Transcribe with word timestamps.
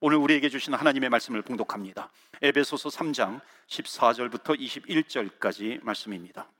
오늘 0.00 0.18
우리에게 0.18 0.50
주신 0.50 0.74
하나님의 0.74 1.08
말씀을 1.08 1.40
봉독합니다. 1.40 2.10
에베소서 2.42 2.90
3장 2.90 3.40
14절부터 3.68 4.60
21절까지 4.60 5.82
말씀입니다. 5.82 6.50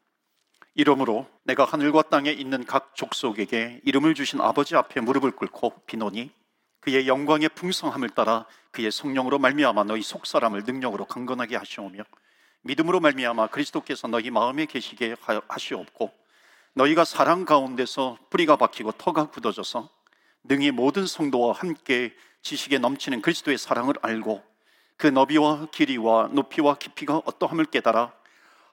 이러므로 0.75 1.27
내가 1.45 1.67
하늘과 1.67 2.03
땅에 2.03 2.31
있는 2.31 2.65
각 2.65 2.97
족속에게 2.97 3.83
이름을 3.85 4.15
주신 4.15 4.41
아버지 4.41 4.75
앞에 4.75 5.03
무릎을 5.03 5.33
꿇고 5.33 5.83
비노니 5.85 6.31
그의 6.81 7.09
영광의 7.09 7.51
풍성함을 7.51 8.11
따라 8.11 8.47
그의 8.71 8.91
성령으로 8.91 9.39
말미암아 9.39 9.85
너희 9.85 10.01
속 10.01 10.27
사람을 10.27 10.65
능력으로 10.65 11.05
강건하게 11.05 11.57
하시오며 11.57 12.05
믿음으로 12.63 13.01
말미암아 13.01 13.49
그리스도께서 13.49 14.09
너희 14.09 14.31
마음에 14.31 14.65
계시게 14.65 15.15
하시옵고 15.47 16.11
너희가 16.73 17.05
사랑 17.05 17.45
가운데서 17.45 18.17
뿌리가 18.31 18.57
박히고 18.57 18.93
터가 18.93 19.29
굳어져서 19.29 19.91
능히 20.45 20.71
모든 20.71 21.07
성도와 21.07 21.53
함께 21.53 22.15
지식에 22.47 22.79
넘치는 22.79 23.23
그리스도의 23.23 23.59
사랑을 23.59 23.95
알고 24.03 24.41
그 24.97 25.09
너비와 25.09 25.67
길이와 25.73 26.29
높이와 26.31 26.77
깊이가 26.77 27.23
어떠함을 27.25 27.65
깨달아 27.65 28.13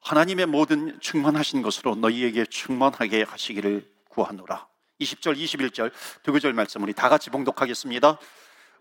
하나님의 0.01 0.45
모든 0.45 0.99
충만하신 0.99 1.63
것으로 1.63 1.95
너희에게 1.95 2.45
충만하게 2.45 3.23
하시기를 3.23 3.89
구하노라. 4.09 4.67
20절, 5.01 5.35
21절 5.35 5.91
두 6.21 6.31
구절 6.31 6.53
말씀 6.53 6.83
우리 6.83 6.93
다 6.93 7.09
같이 7.09 7.31
봉독하겠습니다. 7.31 8.19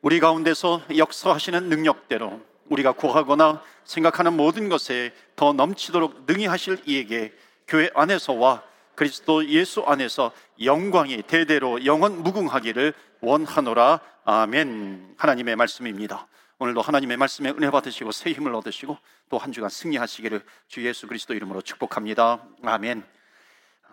우리 0.03 0.21
가운데서 0.21 0.83
역사하시는 0.95 1.71
능력대로 1.71 2.43
우리가 2.69 2.93
구하거나 2.93 3.63
생각하는 3.85 4.35
모든 4.35 4.69
것에 4.69 5.15
더 5.37 5.55
넘치도록 5.55 6.27
능히 6.27 6.45
하실 6.45 6.79
이에게 6.85 7.33
교회 7.67 7.89
안에서와 7.95 8.63
그리스도 9.03 9.45
예수 9.49 9.81
안에서 9.81 10.31
영광이 10.63 11.23
대대로 11.23 11.85
영원 11.85 12.23
무궁하기를 12.23 12.95
원하노라. 13.21 13.99
아멘. 14.25 15.17
하나님의 15.19 15.57
말씀입니다. 15.57 16.29
오늘도 16.61 16.83
하나님의 16.83 17.17
말씀에 17.17 17.51
은혜 17.51 17.69
받으시고 17.73 18.13
새 18.13 18.31
힘을 18.31 18.55
얻으시고 18.55 18.97
또 19.29 19.39
한 19.39 19.51
주간 19.51 19.71
승리하시기를 19.71 20.45
주 20.69 20.87
예수 20.87 21.09
그리스도 21.09 21.35
이름으로 21.35 21.63
축복합니다. 21.63 22.47
아멘. 22.63 23.03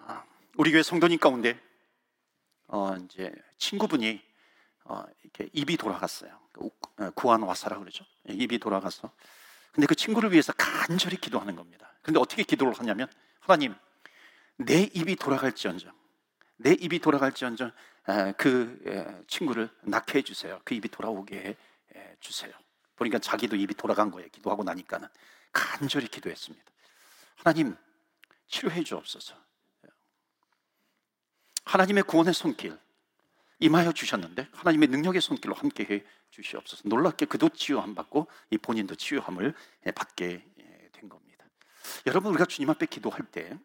아, 0.06 0.24
우리 0.58 0.72
교회 0.72 0.84
성도님 0.84 1.18
가운데 1.18 1.60
어, 2.68 2.96
이제 3.06 3.34
친구분이 3.58 4.22
어, 4.84 5.04
이렇게 5.24 5.50
입이 5.54 5.78
돌아갔어요. 5.78 6.40
어, 6.60 7.10
구안 7.16 7.42
와사라 7.42 7.80
그러죠. 7.80 8.06
예, 8.30 8.34
입이 8.36 8.60
돌아가서. 8.60 9.10
근데 9.72 9.88
그 9.88 9.96
친구를 9.96 10.32
위해서 10.34 10.54
간절히 10.56 11.18
기도하는 11.18 11.56
겁니다. 11.56 11.92
근데 12.04 12.20
어떻게 12.20 12.44
기도를 12.44 12.78
하냐면 12.78 13.08
하나님 13.40 13.74
내 14.60 14.84
입이 14.94 15.16
돌아갈지언정 15.16 15.92
내 16.58 16.74
입이 16.74 17.00
돌아갈지언정 17.00 17.72
그 18.38 19.24
친구를 19.28 19.70
낳게 19.84 20.20
해주세요. 20.20 20.62
그 20.66 20.74
입이 20.74 20.90
돌아오게 20.90 21.38
해 21.38 21.58
주세요. 22.20 22.52
보니까 22.96 23.20
자기도 23.20 23.56
입이 23.56 23.76
돌아간 23.76 24.12
거예요. 24.12 24.30
기도하고 24.30 24.64
나니까는 24.64 25.08
간절히 25.54 26.08
기도했습니다. 26.08 26.66
하나님 27.38 27.78
치료해 28.48 28.84
주옵소서. 28.84 29.36
하나님의 31.64 32.04
구원의 32.04 32.34
손길 32.34 32.78
임하여 33.60 33.94
주셨는데 33.94 34.50
하나님의 34.52 34.90
능력의 34.90 35.22
손길로 35.22 35.54
함께 35.54 35.86
해 35.90 36.04
주시옵소서. 36.32 36.84
놀랍게 36.86 37.28
그도 37.28 37.48
치유함 37.50 37.96
받고 37.96 38.28
이 38.50 38.58
본인도 38.58 38.96
치유함을 38.96 39.54
받게 39.96 40.46
된 40.92 41.10
겁니다. 41.10 41.46
여러분 42.08 42.32
우리가 42.32 42.46
주님 42.46 42.70
앞에 42.70 42.86
기도할 42.88 43.22
때 43.32 43.58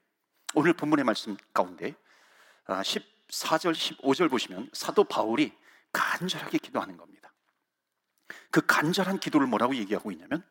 오늘 0.55 0.73
본문의 0.73 1.05
말씀 1.05 1.37
가운데 1.53 1.95
14절, 2.67 3.69
아, 3.69 3.73
15절 3.73 4.31
보시면 4.31 4.71
사도 4.73 5.03
바울이 5.05 5.53
간절하게 5.93 6.59
기도하는 6.59 6.97
겁니다. 6.97 7.33
그 8.51 8.65
간절한 8.65 9.19
기도를 9.19 9.49
뭐라고 9.49 9.75
얘기하고 9.75 10.13
있냐면 10.13 10.45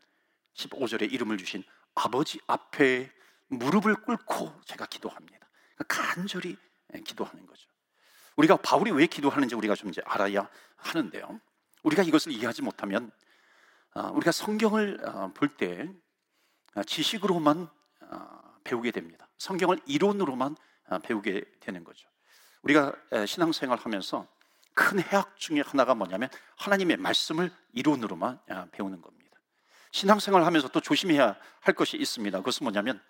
15절에 0.55 1.11
이름을 1.11 1.37
주신 1.37 1.63
아버지 1.95 2.39
앞에 2.47 3.11
무릎을 3.47 3.95
꿇고 3.95 4.61
제가 4.65 4.85
기도합니다. 4.87 5.47
간절히 5.87 6.57
기도하는 7.05 7.45
거죠. 7.45 7.69
우리가 8.35 8.57
바울이 8.57 8.91
왜 8.91 9.07
기도하는지 9.07 9.55
우리가 9.55 9.75
좀 9.75 9.89
이제 9.89 10.01
알아야 10.05 10.49
하는데요. 10.75 11.39
우리가 11.83 12.03
이것을 12.03 12.33
이해하지 12.33 12.61
못하면 12.61 13.11
아, 13.93 14.09
우리가 14.09 14.31
성경을 14.31 14.99
아, 15.05 15.31
볼때 15.33 15.89
지식으로만 16.85 17.69
배우게 18.63 18.91
됩니다. 18.91 19.27
성경을 19.37 19.79
이론으로만 19.85 20.55
배우게 21.03 21.43
되는 21.59 21.83
거죠. 21.83 22.07
우리가 22.63 22.93
신앙생활 23.25 23.77
하면서 23.77 24.27
큰 24.73 24.99
해악 24.99 25.37
중에 25.37 25.61
하나가 25.61 25.93
뭐냐면 25.95 26.29
하나님의 26.57 26.97
말씀을 26.97 27.51
이론으로만 27.73 28.39
아, 28.49 28.67
배우는 28.71 29.01
겁니다. 29.01 29.39
신앙생활 29.91 30.43
하면서 30.43 30.67
또 30.69 30.79
조심해야 30.79 31.35
할 31.61 31.73
것이 31.75 31.97
있습니다. 31.97 32.37
그것은 32.39 32.63
뭐냐면 32.63 33.01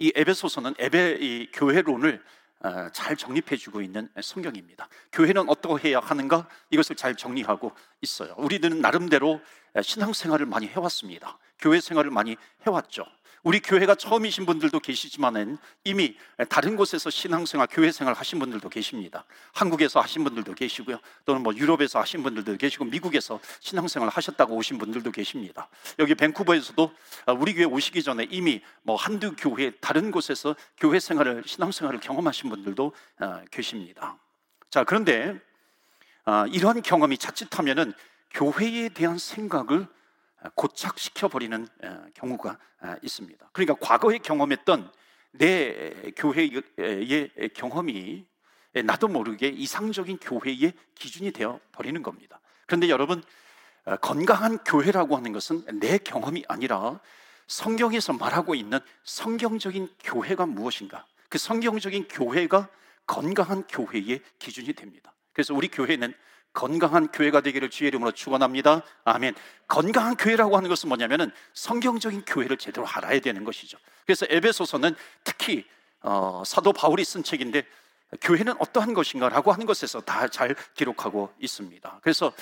이 0.00 0.12
에베소서는 0.14 0.74
에베 0.78 1.18
이 1.20 1.50
교회론을 1.52 2.22
아, 2.60 2.90
잘 2.90 3.16
정립해 3.16 3.56
주고 3.56 3.80
있는 3.80 4.08
성경입니다. 4.20 4.88
교회는 5.12 5.48
어떻게 5.48 5.90
해야 5.90 6.00
하는가 6.00 6.48
이것을 6.70 6.96
잘 6.96 7.14
정리하고 7.14 7.72
있어요. 8.00 8.34
우리들은 8.38 8.80
나름대로 8.80 9.40
신앙생활을 9.80 10.46
많이 10.46 10.66
해왔습니다. 10.66 11.38
교회 11.58 11.80
생활을 11.80 12.10
많이 12.10 12.36
해왔죠. 12.66 13.04
우리 13.42 13.60
교회가 13.60 13.94
처음이신 13.94 14.44
분들도 14.46 14.80
계시지만은 14.80 15.58
이미 15.84 16.16
다른 16.48 16.76
곳에서 16.76 17.10
신앙생활, 17.10 17.68
교회생활 17.70 18.14
하신 18.14 18.38
분들도 18.38 18.68
계십니다. 18.68 19.24
한국에서 19.52 20.00
하신 20.00 20.24
분들도 20.24 20.54
계시고요. 20.54 20.98
또는 21.24 21.42
뭐 21.42 21.54
유럽에서 21.54 22.00
하신 22.00 22.22
분들도 22.22 22.56
계시고 22.56 22.86
미국에서 22.86 23.38
신앙생활 23.60 24.08
하셨다고 24.08 24.54
오신 24.56 24.78
분들도 24.78 25.10
계십니다. 25.12 25.68
여기 25.98 26.14
밴쿠버에서도 26.14 26.92
우리 27.38 27.54
교회 27.54 27.64
오시기 27.64 28.02
전에 28.02 28.26
이미 28.30 28.62
뭐 28.82 28.96
한두 28.96 29.34
교회 29.36 29.70
다른 29.80 30.10
곳에서 30.10 30.56
교회 30.76 30.98
생활을 30.98 31.44
신앙생활을 31.46 32.00
경험하신 32.00 32.50
분들도 32.50 32.92
어, 33.20 33.44
계십니다. 33.50 34.18
자, 34.70 34.84
그런데 34.84 35.38
어, 36.24 36.44
이러한 36.48 36.82
경험이 36.82 37.18
자칫하면은 37.18 37.92
교회에 38.30 38.88
대한 38.88 39.18
생각을 39.18 39.86
고착시켜 40.54 41.28
버리는 41.28 41.66
경우가 42.14 42.58
아, 42.80 42.96
있습니다. 43.02 43.50
그러니까 43.52 43.74
과거에 43.80 44.18
경험했던 44.18 44.90
내 45.32 46.12
교회의 46.16 47.50
경험이 47.54 48.26
나도 48.84 49.08
모르게 49.08 49.48
이상적인 49.48 50.18
교회의 50.18 50.72
기준이 50.94 51.32
되어 51.32 51.60
버리는 51.72 52.02
겁니다. 52.02 52.40
그런데 52.66 52.88
여러분 52.88 53.22
어, 53.84 53.96
건강한 53.96 54.58
교회라고 54.58 55.16
하는 55.16 55.32
것은 55.32 55.64
내 55.78 55.98
경험이 55.98 56.44
아니라 56.48 57.00
성경에서 57.46 58.12
말하고 58.14 58.54
있는 58.56 58.80
성경적인 59.04 59.88
교회가 60.02 60.46
무엇인가? 60.46 61.06
그 61.28 61.38
성경적인 61.38 62.08
교회가 62.08 62.68
건강한 63.06 63.64
교회의 63.68 64.20
기준이 64.40 64.72
됩니다. 64.72 65.14
그래서 65.32 65.54
우리 65.54 65.68
교회는 65.68 66.12
건강한 66.56 67.08
교회가 67.08 67.42
되기를 67.42 67.68
주의 67.68 67.88
이름으로 67.88 68.12
축원합니다. 68.12 68.82
아멘. 69.04 69.34
건강한 69.68 70.16
교회라고 70.16 70.56
하는 70.56 70.70
것은 70.70 70.88
뭐냐면은 70.88 71.30
성경적인 71.52 72.24
교회를 72.24 72.56
제대로 72.56 72.88
알아야 72.88 73.20
되는 73.20 73.44
것이죠. 73.44 73.76
그래서 74.06 74.24
에베소서는 74.30 74.96
특히 75.22 75.66
어, 76.00 76.42
사도 76.46 76.72
바울이 76.72 77.04
쓴 77.04 77.22
책인데 77.22 77.62
교회는 78.22 78.54
어떠한 78.58 78.94
것인가라고 78.94 79.52
하는 79.52 79.66
것에서 79.66 80.00
다 80.00 80.28
잘 80.28 80.56
기록하고 80.74 81.30
있습니다. 81.40 82.00
그래서 82.02 82.32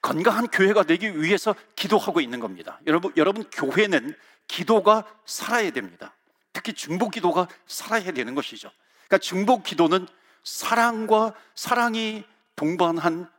건강한 0.00 0.46
교회가 0.46 0.84
되기 0.84 1.20
위해서 1.20 1.54
기도하고 1.74 2.20
있는 2.20 2.38
겁니다. 2.38 2.80
여러분, 2.86 3.12
여러분 3.16 3.42
교회는 3.50 4.14
기도가 4.46 5.04
살아야 5.24 5.70
됩니다. 5.72 6.14
특히 6.52 6.74
중보 6.74 7.08
기도가 7.08 7.48
살아야 7.66 8.12
되는 8.12 8.36
것이죠. 8.36 8.70
그러니까 9.08 9.18
중보 9.18 9.62
기도는 9.62 10.06
사랑과 10.44 11.34
사랑이 11.56 12.24
동반한 12.54 13.33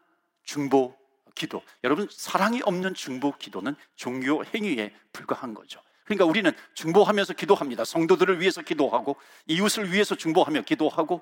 중보 0.45 0.95
기도. 1.35 1.61
여러분, 1.83 2.07
사랑이 2.09 2.61
없는 2.63 2.93
중보 2.93 3.35
기도는 3.37 3.75
종교 3.95 4.43
행위에 4.45 4.93
불과한 5.11 5.53
거죠. 5.53 5.81
그러니까 6.05 6.25
우리는 6.25 6.51
중보하면서 6.75 7.33
기도합니다. 7.33 7.83
성도들을 7.83 8.39
위해서 8.39 8.61
기도하고 8.61 9.17
이웃을 9.47 9.91
위해서 9.91 10.15
중보하며 10.15 10.61
기도하고 10.61 11.21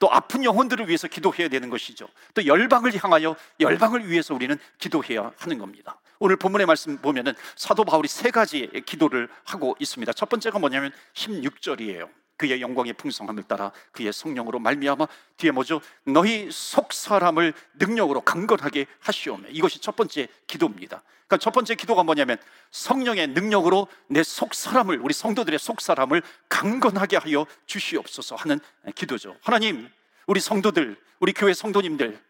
또 0.00 0.12
아픈 0.12 0.42
영혼들을 0.44 0.88
위해서 0.88 1.06
기도해야 1.06 1.48
되는 1.48 1.70
것이죠. 1.70 2.08
또 2.34 2.44
열방을 2.44 2.92
향하여 3.02 3.36
열방을 3.60 4.10
위해서 4.10 4.34
우리는 4.34 4.58
기도해야 4.78 5.32
하는 5.38 5.58
겁니다. 5.58 6.00
오늘 6.18 6.36
본문의 6.36 6.66
말씀 6.66 6.98
보면은 6.98 7.34
사도 7.54 7.84
바울이 7.84 8.08
세 8.08 8.30
가지의 8.30 8.82
기도를 8.84 9.28
하고 9.44 9.76
있습니다. 9.78 10.12
첫 10.12 10.28
번째가 10.28 10.58
뭐냐면 10.58 10.92
16절이에요. 11.14 12.10
그의 12.36 12.60
영광의 12.60 12.92
풍성함을 12.94 13.44
따라 13.44 13.72
그의 13.92 14.12
성령으로 14.12 14.58
말미암아 14.58 15.06
뒤에 15.36 15.50
뭐죠? 15.50 15.80
너희 16.04 16.50
속 16.50 16.92
사람을 16.92 17.54
능력으로 17.74 18.20
강건하게 18.20 18.86
하시오며 19.00 19.48
이것이 19.50 19.80
첫 19.80 19.96
번째 19.96 20.28
기도입니다. 20.46 21.02
그러니까 21.26 21.38
첫 21.38 21.50
번째 21.52 21.74
기도가 21.74 22.02
뭐냐면 22.04 22.38
성령의 22.70 23.28
능력으로 23.28 23.88
내 24.08 24.22
속 24.22 24.54
사람을 24.54 25.00
우리 25.00 25.14
성도들의 25.14 25.58
속 25.58 25.80
사람을 25.80 26.22
강건하게 26.48 27.16
하여 27.16 27.46
주시옵소서 27.66 28.36
하는 28.36 28.60
기도죠. 28.94 29.36
하나님, 29.40 29.88
우리 30.26 30.40
성도들, 30.40 30.96
우리 31.20 31.32
교회 31.32 31.54
성도님들 31.54 32.20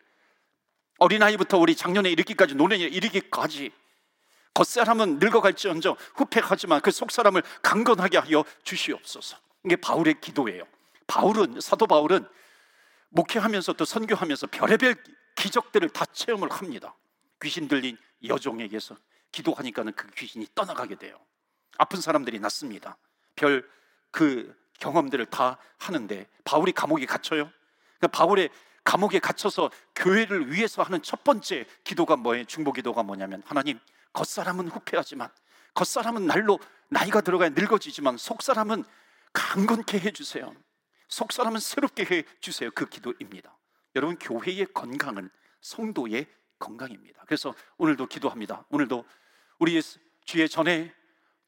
어린아이부터 0.98 1.58
우리 1.58 1.74
작년에 1.74 2.10
이르기까지 2.10 2.54
노년에 2.54 2.84
이르기까지 2.84 3.70
겉사람은 4.54 5.18
늙어갈지언정 5.18 5.96
후패하지만 6.14 6.80
그 6.80 6.90
속사람을 6.90 7.42
강건하게 7.62 8.18
하여 8.18 8.44
주시옵소서 8.62 9.36
이게 9.66 9.76
바울의 9.76 10.20
기도예요. 10.20 10.64
바울은 11.06 11.60
사도 11.60 11.86
바울은 11.86 12.26
목회하면서 13.10 13.74
또 13.74 13.84
선교하면서 13.84 14.46
별의별 14.48 14.96
기적들을 15.36 15.90
다 15.90 16.06
체험을 16.06 16.50
합니다. 16.50 16.94
귀신 17.42 17.68
들린 17.68 17.98
여종에게서 18.24 18.96
기도하니까는 19.32 19.92
그 19.94 20.08
귀신이 20.12 20.46
떠나가게 20.54 20.94
돼요. 20.96 21.18
아픈 21.76 22.00
사람들이 22.00 22.40
낫습니다. 22.40 22.96
별 23.34 23.76
그 24.16 24.56
경험들을 24.80 25.26
다 25.26 25.58
하는데 25.76 26.26
바울이 26.42 26.72
감옥에 26.72 27.04
갇혀요? 27.04 27.50
그러니까 27.98 28.18
바울의 28.18 28.48
감옥에 28.82 29.18
갇혀서 29.18 29.70
교회를 29.94 30.52
위해서 30.52 30.82
하는 30.82 31.02
첫 31.02 31.22
번째 31.22 31.66
기도가 31.84 32.16
뭐예요? 32.16 32.44
중보 32.46 32.72
기도가 32.72 33.02
뭐냐면 33.02 33.42
하나님 33.44 33.78
겉사람은 34.14 34.68
후패하지만 34.68 35.28
겉사람은 35.74 36.26
날로 36.26 36.58
나이가 36.88 37.20
들어가야 37.20 37.50
늙어지지만 37.50 38.16
속사람은 38.16 38.84
강건케 39.36 39.98
해주세요 39.98 40.54
속 41.08 41.30
사람은 41.30 41.60
새롭게 41.60 42.06
해주세요 42.10 42.70
그 42.74 42.88
기도입니다 42.88 43.54
여러분 43.94 44.18
교회의 44.18 44.66
건강은 44.72 45.28
성도의 45.60 46.26
건강입니다 46.58 47.22
그래서 47.26 47.54
오늘도 47.76 48.06
기도합니다 48.06 48.64
오늘도 48.70 49.04
우리 49.58 49.80
주의 50.24 50.48
전에 50.48 50.94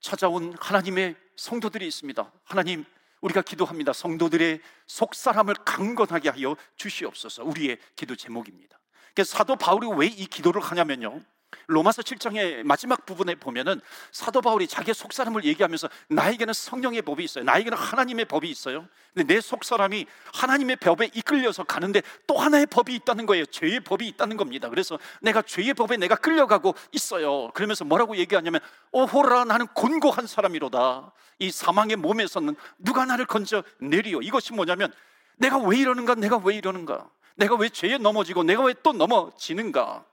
찾아온 0.01 0.55
하나님의 0.61 1.17
성도들이 1.37 1.87
있습니다 1.87 2.31
하나님 2.45 2.85
우리가 3.21 3.43
기도합니다. 3.43 3.93
성도들의 3.93 4.61
속 4.87 5.15
사람을 5.15 5.55
강건하게 5.65 6.29
하여 6.29 6.57
주시옵소서. 6.77 7.43
우리의 7.43 7.79
기도 7.97 8.15
제목입니다. 8.15 8.79
사도 9.25 9.57
바울이 9.57 9.89
왜 9.97 10.07
이 10.07 10.27
기도를 10.27 10.63
하냐면요. 10.63 11.21
로마서 11.67 12.03
7장의 12.03 12.63
마지막 12.65 13.07
부분에 13.07 13.35
보면은 13.35 13.81
사도 14.13 14.41
바울이 14.41 14.67
자기의 14.67 14.95
속사람을 14.95 15.45
얘기하면서 15.45 15.89
나에게는 16.09 16.55
성령의 16.55 17.03
법이 17.03 17.25
있어요. 17.25 17.45
나에게는 17.45 17.77
하나님의 17.77 18.25
법이 18.27 18.49
있어요. 18.51 18.87
근데 19.15 19.35
내 19.35 19.41
속사람이 19.41 20.07
하나님의 20.35 20.77
법에 20.77 21.11
이끌려서 21.15 21.65
가는데 21.65 22.03
또 22.27 22.39
하나의 22.39 22.67
법이 22.67 22.95
있다는 22.95 23.27
거예요. 23.27 23.47
죄의 23.47 23.81
법이 23.81 24.07
있다는 24.09 24.37
겁니다. 24.37 24.69
그래서 24.69 24.99
내가 25.21 25.43
죄의 25.43 25.75
법에 25.75 25.97
내가 25.97 26.17
끌려가고 26.17 26.75
있어요. 26.93 27.51
그러면서 27.53 27.85
뭐라고 27.85 28.17
얘기하냐면 28.17 28.61
오호라 28.93 29.45
나는 29.45 29.67
곤고한 29.69 30.27
사람이로다. 30.27 31.13
이 31.41 31.51
사망의 31.51 31.97
몸에서는 31.97 32.57
누가 32.79 33.05
나를 33.05 33.27
건져 33.27 33.63
내리요. 33.79 34.21
이것이 34.21 34.53
뭐냐면 34.53 34.93
내가 35.37 35.59
왜 35.59 35.79
이러는가? 35.79 36.15
내가 36.15 36.37
왜 36.39 36.57
이러는가? 36.57 37.09
내가 37.37 37.55
왜 37.55 37.69
죄에 37.69 37.99
넘어지고 37.99 38.43
내가 38.43 38.65
왜 38.65 38.75
또 38.83 38.93
넘어지는가? 38.93 40.05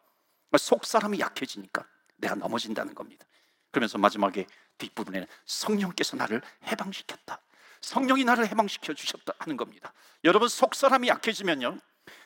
속 0.57 0.86
사람이 0.86 1.19
약해지니까 1.19 1.86
내가 2.18 2.36
넘어진다는 2.36 2.96
겁니다. 2.96 3.25
그러면서 3.72 3.98
마지막에 3.98 4.48
뒷부분에는 4.78 5.28
성령께서 5.46 6.16
나를 6.18 6.42
해방시켰다. 6.68 7.42
성령이 7.81 8.24
나를 8.24 8.48
해방시켜 8.48 8.94
주셨다 8.94 9.34
하는 9.40 9.57
겁니다. 9.57 9.94
여러분 10.24 10.48
속 10.48 10.75
사람이 10.75 11.07
약해지면요. 11.07 11.78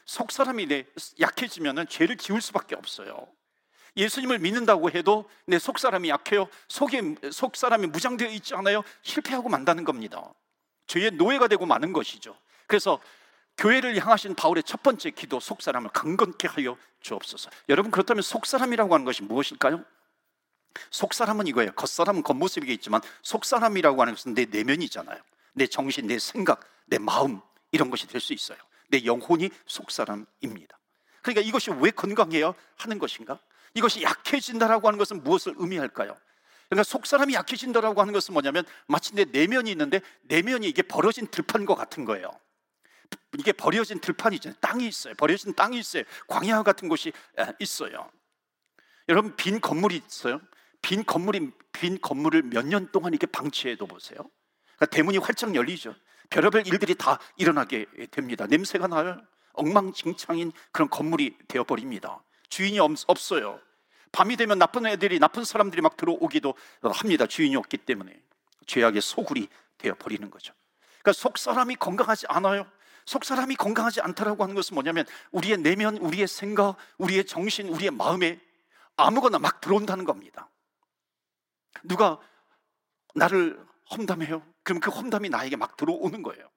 속 0.05 0.31
사람이 0.31 0.67
내 0.67 0.85
약해지면은 1.19 1.87
죄를 1.87 2.17
지을 2.17 2.41
수밖에 2.41 2.75
없어요. 2.75 3.27
예수님을 3.97 4.39
믿는다고 4.39 4.91
해도 4.91 5.29
내 5.45 5.57
속 5.59 5.79
사람이 5.79 6.09
약해요. 6.09 6.47
속에 6.67 7.01
속 7.31 7.55
사람이 7.55 7.87
무장되어 7.87 8.29
있지 8.29 8.55
않아요. 8.55 8.83
실패하고 9.01 9.49
만다는 9.49 9.83
겁니다. 9.83 10.23
죄의 10.87 11.11
노예가 11.11 11.47
되고 11.47 11.65
마는 11.65 11.93
것이죠. 11.93 12.37
그래서 12.67 12.99
교회를 13.59 13.97
향하신 13.99 14.35
바울의 14.35 14.63
첫 14.63 14.81
번째 14.81 15.11
기도 15.11 15.39
속사람을 15.41 15.89
강건케 15.91 16.47
하여 16.47 16.77
주옵소서. 17.01 17.49
여러분 17.67 17.91
그렇다면 17.91 18.21
속사람이라고 18.21 18.93
하는 18.93 19.05
것이 19.05 19.21
무엇일까요? 19.21 19.83
속사람은 20.91 21.47
이거예요. 21.47 21.73
겉사람은 21.73 22.23
겉모습이겠지만 22.23 23.01
속사람이라고 23.21 24.01
하는 24.01 24.15
것은 24.15 24.33
내 24.33 24.45
내면이잖아요. 24.45 25.19
내 25.53 25.67
정신, 25.67 26.07
내 26.07 26.17
생각, 26.19 26.61
내 26.85 26.97
마음 26.97 27.41
이런 27.71 27.89
것이 27.89 28.07
될 28.07 28.21
수 28.21 28.31
있어요. 28.31 28.57
내 28.87 29.03
영혼이 29.03 29.49
속사람입니다. 29.65 30.79
그러니까 31.21 31.41
이것이 31.41 31.71
왜 31.71 31.91
건강해야 31.91 32.53
하는 32.77 32.97
것인가? 32.97 33.39
이것이 33.73 34.01
약해진다라고 34.03 34.87
하는 34.87 34.97
것은 34.97 35.21
무엇을 35.21 35.55
의미할까요? 35.57 36.15
그러니까 36.69 36.83
속사람이 36.83 37.33
약해진다라고 37.33 37.99
하는 37.99 38.13
것은 38.13 38.33
뭐냐면 38.33 38.63
마치 38.87 39.13
내 39.15 39.25
내면이 39.25 39.69
있는데 39.71 39.99
내면이 40.23 40.67
이게 40.67 40.81
벌어진 40.81 41.27
들판과 41.27 41.75
같은 41.75 42.05
거예요. 42.05 42.31
이게 43.37 43.51
버려진 43.51 43.99
들판이죠. 43.99 44.53
땅이 44.59 44.87
있어요. 44.87 45.13
버려진 45.15 45.53
땅이 45.53 45.77
있어요. 45.77 46.03
광야 46.27 46.63
같은 46.63 46.89
곳이 46.89 47.11
있어요. 47.59 48.11
여러분 49.07 49.35
빈 49.35 49.59
건물이 49.59 50.01
있어요. 50.07 50.41
빈 50.81 51.03
건물이 51.03 51.51
빈 51.71 51.99
건물을 51.99 52.43
몇 52.43 52.65
년 52.65 52.91
동안 52.91 53.13
이렇게 53.13 53.27
방치해도 53.27 53.85
보세요. 53.87 54.17
그러니까 54.75 54.85
대문이 54.87 55.17
활짝 55.19 55.55
열리죠. 55.55 55.95
별의별 56.29 56.67
일들이 56.67 56.95
다 56.95 57.19
일어나게 57.37 57.85
됩니다. 58.11 58.45
냄새가 58.47 58.87
나요. 58.87 59.19
엉망진창인 59.53 60.51
그런 60.71 60.89
건물이 60.89 61.37
되어 61.47 61.63
버립니다. 61.63 62.23
주인이 62.49 62.79
없, 62.79 62.91
어요 63.31 63.59
밤이 64.11 64.37
되면 64.37 64.57
나쁜 64.57 64.85
애들이 64.85 65.19
나쁜 65.19 65.43
사람들이 65.43 65.81
막 65.81 65.97
들어오기도 65.97 66.55
합니다. 66.81 67.25
주인이 67.27 67.55
없기 67.55 67.77
때문에 67.77 68.21
죄악의 68.65 69.01
소굴이 69.01 69.47
되어 69.77 69.95
버리는 69.95 70.29
거죠. 70.29 70.53
그러니까 71.01 71.13
속 71.13 71.37
사람이 71.37 71.75
건강하지 71.75 72.25
않아요. 72.29 72.65
속 73.09 73.25
사람이 73.25 73.55
건강하지 73.55 74.01
않다라고 74.01 74.43
하는 74.43 74.53
것은 74.53 74.75
뭐냐면 74.75 75.03
우리의 75.31 75.57
내면, 75.57 75.97
우리의 75.97 76.27
생각, 76.27 76.75
우리의 76.99 77.25
정신, 77.25 77.67
우리의 77.67 77.89
마음에 77.89 78.39
아무거나 78.97 79.39
막 79.39 79.61
들어온다는 79.61 80.05
겁니다. 80.05 80.47
누가 81.81 82.19
나를 83.15 83.59
험담해요? 83.89 84.43
그럼 84.61 84.79
그 84.79 84.91
험담이 84.91 85.29
나에게 85.29 85.55
막 85.55 85.75
들어오는 85.75 86.21
거예요. 86.21 86.51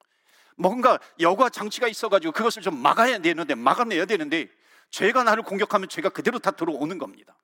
뭔가 0.58 0.98
여과 1.20 1.48
장치가 1.48 1.88
있어가지고 1.88 2.34
그것을 2.34 2.60
좀 2.60 2.76
막아야 2.76 3.16
되는데 3.16 3.54
막아내야 3.54 4.04
되는데 4.04 4.50
죄가 4.90 5.22
나를 5.24 5.44
공격하면 5.44 5.88
죄가 5.88 6.10
그대로 6.10 6.38
다 6.38 6.50
들어오는 6.50 6.98
겁니다. 6.98 7.34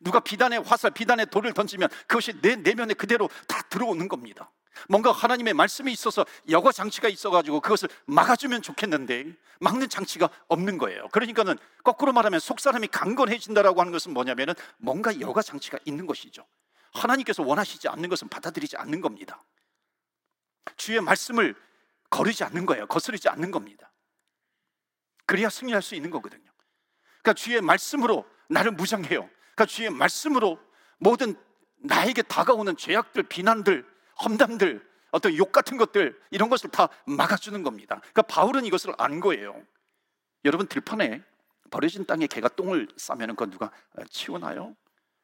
누가 0.00 0.20
비단의 0.20 0.62
화살, 0.62 0.90
비단의 0.92 1.26
돌을 1.26 1.52
던지면 1.52 1.90
그것이 2.06 2.40
내 2.40 2.56
내면에 2.56 2.94
그대로 2.94 3.28
다 3.46 3.60
들어오는 3.68 4.08
겁니다. 4.08 4.50
뭔가 4.88 5.12
하나님의 5.12 5.54
말씀이 5.54 5.92
있어서 5.92 6.24
여과 6.48 6.72
장치가 6.72 7.08
있어가지고 7.08 7.60
그것을 7.60 7.88
막아주면 8.06 8.62
좋겠는데 8.62 9.34
막는 9.60 9.88
장치가 9.88 10.28
없는 10.48 10.78
거예요. 10.78 11.08
그러니까는 11.08 11.56
거꾸로 11.84 12.12
말하면 12.12 12.40
속 12.40 12.60
사람이 12.60 12.88
강건해진다라고 12.88 13.80
하는 13.80 13.92
것은 13.92 14.12
뭐냐면은 14.12 14.54
뭔가 14.78 15.18
여과 15.20 15.42
장치가 15.42 15.78
있는 15.84 16.06
것이죠. 16.06 16.44
하나님께서 16.92 17.42
원하시지 17.42 17.88
않는 17.88 18.08
것은 18.08 18.28
받아들이지 18.28 18.76
않는 18.76 19.00
겁니다. 19.00 19.42
주의 20.76 21.00
말씀을 21.00 21.54
거르지 22.10 22.44
않는 22.44 22.66
거예요. 22.66 22.86
거스르지 22.86 23.28
않는 23.28 23.50
겁니다. 23.50 23.90
그래야 25.26 25.48
승리할 25.48 25.80
수 25.82 25.94
있는 25.94 26.10
거거든요. 26.10 26.50
그러니까 27.22 27.34
주의 27.34 27.60
말씀으로 27.60 28.26
나를 28.48 28.72
무장해요. 28.72 29.28
그러니까 29.54 29.66
주의 29.66 29.88
말씀으로 29.90 30.58
모든 30.98 31.34
나에게 31.78 32.22
다가오는 32.22 32.76
죄악들, 32.76 33.24
비난들, 33.24 33.86
험담들, 34.24 34.84
어떤 35.10 35.36
욕 35.36 35.52
같은 35.52 35.76
것들 35.76 36.18
이런 36.30 36.48
것을 36.48 36.70
다 36.70 36.88
막아주는 37.06 37.62
겁니다. 37.62 38.00
그러니까 38.00 38.22
바울은 38.22 38.64
이것을 38.64 38.94
안 38.98 39.20
거예요. 39.20 39.60
여러분 40.44 40.66
들판에 40.66 41.22
버려진 41.70 42.04
땅에 42.06 42.26
개가 42.26 42.48
똥을 42.48 42.88
싸면 42.96 43.30
그건 43.30 43.50
누가 43.50 43.70
치우나요? 44.10 44.74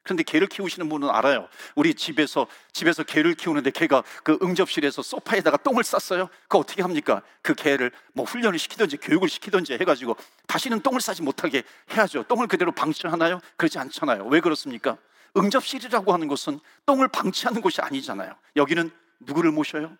그런데 0.02 0.22
개를 0.22 0.46
키우시는 0.46 0.88
분은 0.88 1.10
알아요. 1.10 1.48
우리 1.74 1.92
집에서 1.92 2.46
집에서 2.72 3.02
개를 3.02 3.34
키우는데 3.34 3.70
개가 3.70 4.02
그 4.22 4.38
응접실에서 4.40 5.02
소파에다가 5.02 5.58
똥을 5.58 5.84
쌌어요. 5.84 6.30
그 6.48 6.56
어떻게 6.56 6.80
합니까? 6.80 7.22
그 7.42 7.54
개를 7.54 7.92
뭐 8.14 8.24
훈련을 8.24 8.58
시키든지 8.58 8.96
교육을 8.98 9.28
시키든지 9.28 9.74
해가지고 9.74 10.16
다시는 10.46 10.80
똥을 10.80 11.02
싸지 11.02 11.22
못하게 11.22 11.62
해야죠. 11.92 12.22
똥을 12.22 12.46
그대로 12.46 12.72
방치하나요? 12.72 13.40
그렇지 13.56 13.78
않잖아요. 13.78 14.26
왜 14.28 14.40
그렇습니까? 14.40 14.96
응접실이라고 15.36 16.12
하는 16.12 16.28
곳은 16.28 16.60
똥을 16.86 17.08
방치하는 17.08 17.60
곳이 17.60 17.80
아니잖아요. 17.80 18.34
여기는 18.56 18.90
누구를 19.20 19.50
모셔요? 19.52 19.96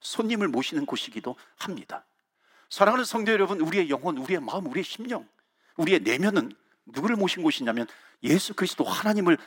손님을 0.00 0.48
모시는 0.48 0.86
곳이기도 0.86 1.36
합니다. 1.56 2.04
사랑하는 2.68 3.04
성도 3.04 3.32
여러분, 3.32 3.60
우리의 3.60 3.90
영혼, 3.90 4.18
우리의 4.18 4.40
마음, 4.40 4.66
우리의 4.66 4.84
심령, 4.84 5.28
우리의 5.76 6.00
내면은 6.00 6.52
누구를 6.86 7.16
모신 7.16 7.42
곳이냐면 7.42 7.86
예수 8.22 8.54
그리스도 8.54 8.84
하나님을 8.84 9.38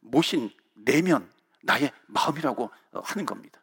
모신 0.00 0.50
내면, 0.74 1.30
나의 1.62 1.92
마음이라고 2.06 2.70
하는 3.04 3.24
겁니다. 3.24 3.60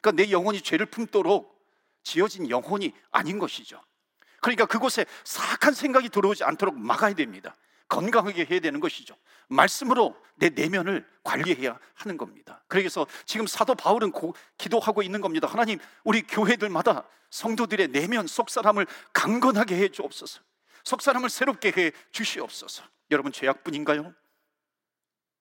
그러니까 0.00 0.22
내 0.22 0.30
영혼이 0.30 0.62
죄를 0.62 0.86
품도록 0.86 1.60
지어진 2.02 2.48
영혼이 2.48 2.94
아닌 3.10 3.38
것이죠. 3.38 3.82
그러니까 4.40 4.66
그곳에 4.66 5.04
사악한 5.24 5.74
생각이 5.74 6.08
들어오지 6.08 6.44
않도록 6.44 6.78
막아야 6.78 7.14
됩니다. 7.14 7.56
건강하게 7.88 8.46
해야 8.48 8.60
되는 8.60 8.80
것이죠. 8.80 9.16
말씀으로 9.50 10.16
내 10.36 10.48
내면을 10.48 11.06
관리해야 11.22 11.78
하는 11.94 12.16
겁니다. 12.16 12.64
그래서 12.66 13.06
지금 13.26 13.46
사도 13.46 13.74
바울은 13.74 14.10
고, 14.10 14.34
기도하고 14.56 15.02
있는 15.02 15.20
겁니다. 15.20 15.46
하나님, 15.46 15.78
우리 16.02 16.22
교회들마다 16.22 17.06
성도들의 17.30 17.88
내면 17.88 18.26
속 18.26 18.48
사람을 18.48 18.86
강건하게 19.12 19.76
해 19.76 19.88
주옵소서. 19.88 20.40
속 20.82 21.02
사람을 21.02 21.28
새롭게 21.28 21.72
해 21.76 21.92
주시옵소서. 22.10 22.82
여러분 23.10 23.32
죄악뿐인가요? 23.32 24.14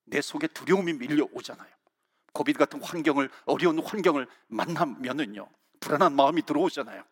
내 0.06 0.22
속에 0.22 0.48
두려움이 0.48 0.94
밀려오잖아요. 0.94 1.70
고비 2.34 2.54
같은 2.54 2.82
환경을 2.82 3.30
어려운 3.46 3.80
환경을 3.80 4.28
만나면은요 4.48 5.48
불안한 5.80 6.16
마음이 6.16 6.44
들어오잖아요. 6.44 7.04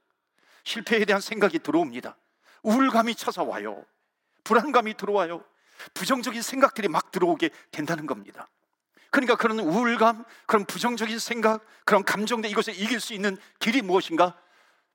실패에 0.63 1.06
대한 1.06 1.22
생각이 1.22 1.60
들어옵니다. 1.60 2.18
우울감이 2.63 3.16
찾아와요. 3.16 3.86
불안감이 4.44 4.96
들어와요. 4.96 5.44
부정적인 5.93 6.41
생각들이 6.41 6.88
막 6.88 7.12
들어오게 7.12 7.50
된다는 7.72 8.05
겁니다. 8.05 8.48
그러니까 9.12 9.36
그런 9.36 9.60
우울감, 9.60 10.25
그런 10.46 10.65
부정적인 10.65 11.17
생각, 11.19 11.65
그런 11.86 12.03
감정들 12.03 12.50
이것을 12.50 12.79
이길 12.79 13.00
수 13.00 13.13
있는 13.13 13.38
길이 13.60 13.81
무엇인가? 13.81 14.38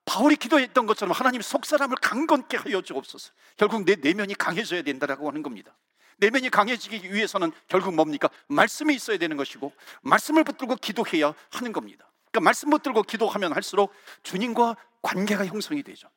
바울이 0.04 0.36
기도했던 0.36 0.86
것처럼 0.86 1.12
하나님 1.12 1.40
속 1.42 1.64
사람을 1.64 1.96
강건케 1.96 2.56
하여 2.56 2.82
주옵소서. 2.82 3.32
결국 3.56 3.84
내 3.84 3.96
내면이 3.96 4.34
강해져야 4.34 4.82
된다라고 4.82 5.28
하는 5.28 5.42
겁니다. 5.42 5.76
내면이 6.18 6.50
강해지기 6.50 7.12
위해서는 7.12 7.52
결국 7.68 7.94
뭡니까? 7.94 8.28
말씀이 8.48 8.94
있어야 8.94 9.18
되는 9.18 9.36
것이고 9.36 9.72
말씀을 10.02 10.44
붙들고 10.44 10.76
기도해야 10.76 11.34
하는 11.50 11.72
겁니다. 11.72 12.10
그러니까 12.30 12.44
말씀 12.44 12.70
붙들고 12.70 13.02
기도하면 13.04 13.52
할수록 13.52 13.92
주님과 14.22 14.76
관계가 15.02 15.46
형성이 15.46 15.82
되죠. 15.82 16.08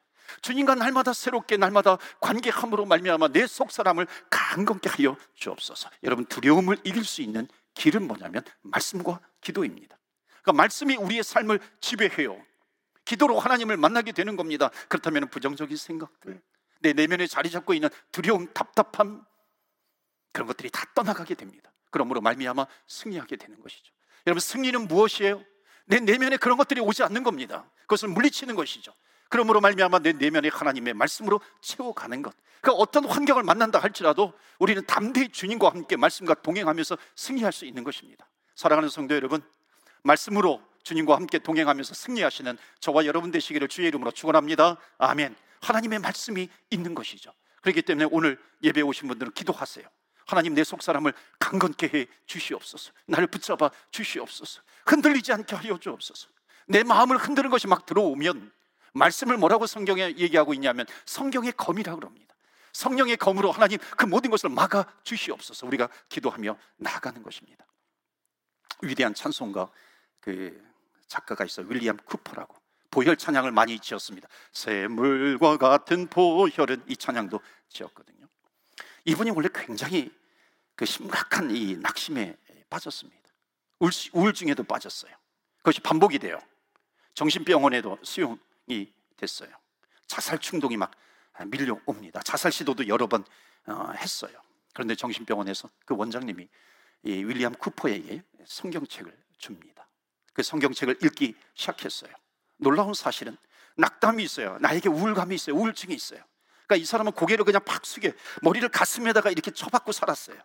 주님과 0.42 0.76
날마다 0.76 1.14
새롭게 1.14 1.58
날마다 1.58 1.98
관계함으로 2.20 2.86
말미암아 2.86 3.30
내 3.30 3.46
속 3.48 3.72
사람을 3.72 4.08
강건케 4.30 4.90
하여 4.90 5.16
주옵소서. 5.36 5.90
여러분 6.04 6.26
두려움을 6.26 6.78
이길 6.84 7.06
수 7.06 7.22
있는 7.22 7.48
길은 7.76 8.08
뭐냐면 8.08 8.44
말씀과 8.62 9.20
기도입니다. 9.42 9.98
그러니까 10.42 10.54
말씀이 10.54 10.96
우리의 10.96 11.24
삶을 11.24 11.60
지배해요. 11.80 12.42
기도로 13.06 13.40
하나님을 13.40 13.78
만나게 13.78 14.12
되는 14.12 14.36
겁니다. 14.36 14.72
그렇다면 14.90 15.30
부정적인 15.30 15.78
생각들, 15.78 16.42
내 16.80 16.94
내면에 16.94 17.28
자리 17.28 17.50
잡고 17.50 17.74
있는 17.74 17.90
두려움, 18.12 18.52
답답함 18.54 19.24
그런 20.34 20.48
것들이 20.48 20.70
다 20.70 20.86
떠나가게 20.96 21.36
됩니다. 21.36 21.72
그러므로 21.92 22.20
말미암아 22.22 22.66
승리하게 22.88 23.38
되는 23.38 23.62
것이죠. 23.62 23.94
여러분 24.28 24.40
승리는 24.40 24.88
무엇이에요? 24.88 25.44
내 25.86 26.00
내면에 26.00 26.38
그런 26.38 26.58
것들이 26.58 26.82
오지 26.82 27.04
않는 27.04 27.24
겁니다. 27.24 27.70
그것을 27.82 28.10
물리치는 28.10 28.56
것이죠. 28.56 28.94
그러므로 29.30 29.62
말미암아 29.62 30.00
내 30.00 30.14
내면에 30.14 30.50
하나님의 30.50 30.94
말씀으로 30.94 31.42
채워가는 31.62 32.22
것. 32.22 32.34
그 32.62 32.72
어떤 32.72 33.06
환경을 33.06 33.44
만난다 33.44 33.80
할지라도 33.80 34.34
우리는 34.60 34.84
담대히 34.86 35.30
주님과 35.30 35.70
함께 35.70 35.96
말씀과 35.98 36.36
동행하면서 36.36 36.98
승리할 37.16 37.52
수 37.54 37.66
있는 37.66 37.84
것입니다. 37.84 38.28
사랑하는 38.56 38.90
성도 38.90 39.16
여러분, 39.16 39.42
말씀으로 40.04 40.62
주님과 40.84 41.16
함께 41.16 41.40
동행하면서 41.40 41.94
승리하시는 41.94 42.58
저와 42.80 43.06
여러분 43.06 43.32
되시기를 43.32 43.68
주의 43.68 43.88
이름으로 43.88 44.12
축원합니다. 44.12 44.78
아멘. 45.00 45.36
하나님의 45.62 46.00
말씀이 46.00 46.48
있는 46.70 46.96
것이죠. 46.96 47.34
그렇기 47.62 47.82
때문에 47.82 48.08
오늘 48.12 48.40
예배 48.64 48.82
오신 48.82 49.08
분들은 49.08 49.34
기도하세요. 49.34 49.86
하나님 50.28 50.54
내 50.54 50.64
속 50.64 50.82
사람을 50.82 51.14
강건케 51.40 51.90
해 51.94 52.08
주시옵소서. 52.26 52.92
나를 53.08 53.28
붙잡아 53.28 53.70
주시옵소서. 53.92 54.62
흔들리지 54.86 55.34
않게 55.34 55.56
하여 55.56 55.78
주옵소서. 55.78 56.30
내 56.68 56.84
마음을 56.84 57.18
흔드는 57.18 57.50
것이 57.50 57.68
막 57.68 57.86
들어오면 57.86 58.52
말씀을 58.96 59.38
뭐라고 59.38 59.68
성경에 59.68 60.16
얘기하고 60.18 60.54
있냐면 60.54 60.86
성경의 61.06 61.52
검이라고 61.54 62.00
그럽니다. 62.00 62.36
성령의 62.74 63.18
검으로 63.18 63.52
하나님 63.52 63.78
그 63.96 64.06
모든 64.06 64.32
것을 64.32 64.50
막아 64.50 64.86
주시옵소서. 65.04 65.68
우리가 65.68 65.88
기도하며 66.10 66.58
나아가는 66.78 67.22
것입니다. 67.22 67.66
위대한 68.82 69.14
찬송가 69.14 69.70
그 70.20 70.62
작가가 71.08 71.46
있어요. 71.46 71.68
윌리엄 71.70 71.98
쿠퍼라고. 71.98 72.56
보혈 72.92 73.18
찬양을 73.18 73.52
많이 73.52 73.78
지었습니다. 73.80 74.28
샘물과 74.54 75.58
같은 75.58 76.08
보혈은 76.08 76.84
이 76.88 76.96
찬양도 76.96 77.40
지었거든요. 77.70 78.26
이분이 79.04 79.32
원래 79.32 79.50
굉장히 79.54 80.14
그 80.76 80.86
심각한 80.86 81.52
이 81.52 81.76
낙심에 81.78 82.38
빠졌습니다. 82.70 83.22
우울증에도 84.14 84.64
빠졌어요. 84.64 85.14
그것이 85.58 85.82
반복이 85.82 86.20
돼요. 86.20 86.40
정신병원에도 87.14 87.98
수용 88.04 88.38
이 88.68 88.92
됐어요. 89.18 89.50
자살 90.08 90.40
충동이 90.40 90.78
막 90.78 90.92
밀려옵니다. 91.48 92.22
자살 92.22 92.52
시도도 92.52 92.88
여러 92.88 93.08
번 93.08 93.24
어, 93.68 93.92
했어요. 93.98 94.34
그런데 94.74 94.96
정신병원에서 94.96 95.70
그 95.86 95.96
원장님이 95.96 96.48
이 97.04 97.12
윌리엄 97.12 97.54
쿠퍼에게 97.54 98.24
성경책을 98.46 99.16
줍니다. 99.38 99.88
그 100.34 100.44
성경책을 100.44 101.00
읽기 101.04 101.36
시작했어요. 101.54 102.12
놀라운 102.58 102.94
사실은 102.94 103.38
낙담이 103.78 104.24
있어요. 104.24 104.58
나에게 104.60 104.90
우울감이 104.90 105.36
있어요. 105.36 105.56
우울증이 105.56 105.94
있어요. 105.94 106.22
그러니까 106.68 106.76
이 106.82 106.86
사람은 106.86 107.12
고개를 107.12 107.46
그냥 107.46 107.64
팍 107.64 107.86
숙여 107.86 108.12
머리를 108.42 108.68
가슴에다가 108.70 109.30
이렇게 109.30 109.52
쳐박고 109.52 109.92
살았어요. 109.92 110.38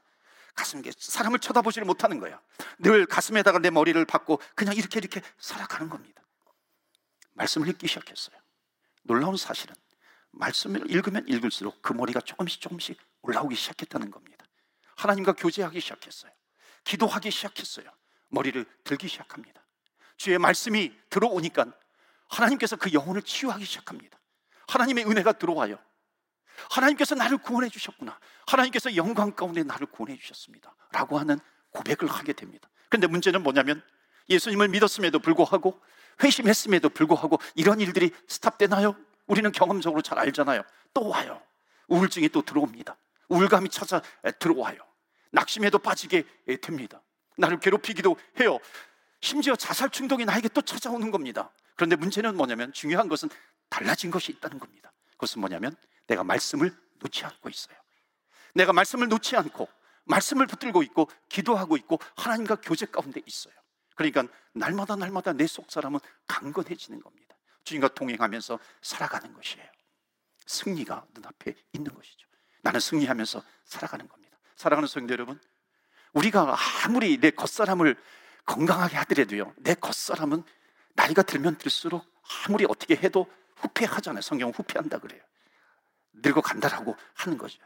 가슴에 0.54 0.82
사람을 0.96 1.38
쳐다보지를 1.38 1.86
못하는 1.86 2.18
거예요. 2.18 2.38
늘 2.78 3.06
가슴에다가 3.06 3.58
내 3.58 3.70
머리를 3.70 4.04
박고 4.04 4.40
그냥 4.54 4.74
이렇게 4.74 4.98
이렇게 4.98 5.22
살아가는 5.38 5.88
겁니다. 5.88 6.19
말씀을 7.40 7.68
읽기 7.68 7.88
시작했어요. 7.88 8.36
놀라운 9.02 9.36
사실은 9.36 9.74
말씀을 10.32 10.90
읽으면 10.90 11.26
읽을수록 11.26 11.80
그 11.82 11.92
머리가 11.92 12.20
조금씩 12.20 12.60
조금씩 12.60 12.98
올라오기 13.22 13.54
시작했다는 13.56 14.10
겁니다. 14.10 14.44
하나님과 14.96 15.32
교제하기 15.32 15.80
시작했어요. 15.80 16.32
기도하기 16.84 17.30
시작했어요. 17.30 17.90
머리를 18.28 18.64
들기 18.84 19.08
시작합니다. 19.08 19.66
주의 20.16 20.38
말씀이 20.38 20.92
들어오니까 21.08 21.72
하나님께서 22.28 22.76
그 22.76 22.92
영혼을 22.92 23.22
치유하기 23.22 23.64
시작합니다. 23.64 24.18
하나님의 24.68 25.06
은혜가 25.06 25.32
들어와요. 25.32 25.78
하나님께서 26.70 27.14
나를 27.14 27.38
구원해 27.38 27.70
주셨구나. 27.70 28.20
하나님께서 28.46 28.94
영광 28.96 29.34
가운데 29.34 29.62
나를 29.62 29.86
구원해 29.86 30.16
주셨습니다. 30.18 30.76
라고 30.92 31.18
하는 31.18 31.38
고백을 31.70 32.06
하게 32.06 32.34
됩니다. 32.34 32.68
그런데 32.88 33.06
문제는 33.06 33.42
뭐냐면 33.42 33.82
예수님을 34.28 34.68
믿었음에도 34.68 35.18
불구하고 35.18 35.80
회심했음에도 36.22 36.88
불구하고 36.90 37.38
이런 37.54 37.80
일들이 37.80 38.10
스탑되나요? 38.28 38.96
우리는 39.26 39.50
경험적으로 39.52 40.02
잘 40.02 40.18
알잖아요. 40.18 40.62
또 40.92 41.08
와요. 41.08 41.40
우울증이 41.88 42.28
또 42.30 42.42
들어옵니다. 42.42 42.96
우울감이 43.28 43.68
찾아 43.68 44.02
들어와요. 44.38 44.78
낙심에도 45.30 45.78
빠지게 45.78 46.24
됩니다. 46.60 47.00
나를 47.36 47.60
괴롭히기도 47.60 48.16
해요. 48.40 48.58
심지어 49.20 49.54
자살 49.54 49.90
충동이 49.90 50.24
나에게 50.24 50.48
또 50.48 50.62
찾아오는 50.62 51.10
겁니다. 51.10 51.50
그런데 51.76 51.96
문제는 51.96 52.36
뭐냐면 52.36 52.72
중요한 52.72 53.08
것은 53.08 53.28
달라진 53.68 54.10
것이 54.10 54.32
있다는 54.32 54.58
겁니다. 54.58 54.92
그것은 55.12 55.40
뭐냐면 55.40 55.76
내가 56.06 56.24
말씀을 56.24 56.74
놓지 56.98 57.24
않고 57.24 57.48
있어요. 57.48 57.76
내가 58.54 58.72
말씀을 58.72 59.08
놓지 59.08 59.36
않고 59.36 59.68
말씀을 60.04 60.46
붙들고 60.46 60.82
있고 60.84 61.08
기도하고 61.28 61.76
있고 61.76 61.98
하나님과 62.16 62.56
교제 62.56 62.86
가운데 62.86 63.20
있어요. 63.26 63.54
그러니까 64.00 64.24
날마다 64.52 64.96
날마다 64.96 65.34
내 65.34 65.46
속 65.46 65.70
사람은 65.70 66.00
강건해지는 66.26 67.00
겁니다. 67.02 67.36
주님과 67.64 67.88
동행하면서 67.88 68.58
살아가는 68.80 69.32
것이에요. 69.34 69.66
승리가 70.46 71.04
눈앞에 71.12 71.54
있는 71.74 71.94
것이죠. 71.94 72.26
나는 72.62 72.80
승리하면서 72.80 73.42
살아가는 73.64 74.08
겁니다. 74.08 74.38
사랑하는 74.56 74.88
성도 74.88 75.12
여러분, 75.12 75.38
우리가 76.14 76.56
아무리 76.84 77.18
내 77.18 77.30
겉사람을 77.30 77.94
건강하게 78.46 78.96
하더라도요, 78.96 79.52
내 79.58 79.74
겉사람은 79.74 80.44
나이가 80.94 81.22
들면 81.22 81.58
들수록 81.58 82.06
아무리 82.46 82.64
어떻게 82.66 82.96
해도 82.96 83.30
후퇴하잖아요. 83.56 84.22
성경은 84.22 84.54
후퇴한다 84.54 84.98
그래요. 84.98 85.22
늙어 86.14 86.40
간다라고 86.40 86.96
하는 87.14 87.36
거죠. 87.36 87.58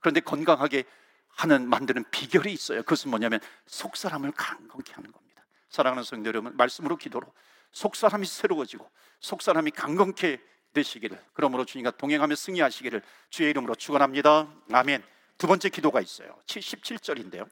그런데 0.00 0.20
건강하게 0.20 0.84
하는 1.28 1.68
만드는 1.68 2.04
비결이 2.10 2.52
있어요. 2.52 2.82
그것은 2.82 3.10
뭐냐면 3.10 3.40
속 3.66 3.96
사람을 3.96 4.32
강건케 4.32 4.92
하는 4.92 5.10
겁니다. 5.10 5.27
사랑하는 5.70 6.02
성도 6.02 6.28
여러분, 6.28 6.56
말씀으로 6.56 6.96
기도로 6.96 7.32
속 7.72 7.96
사람이 7.96 8.26
새로워지고 8.26 8.88
속 9.20 9.42
사람이 9.42 9.70
강건케 9.72 10.40
되시기를 10.72 11.20
그러므로 11.32 11.64
주님과 11.64 11.92
동행하며 11.92 12.34
승리하시기를 12.34 13.02
주의 13.30 13.50
이름으로 13.50 13.74
축원합니다. 13.74 14.48
아멘. 14.72 15.02
두 15.36 15.46
번째 15.46 15.68
기도가 15.68 16.00
있어요. 16.00 16.38
17절인데요. 16.46 17.48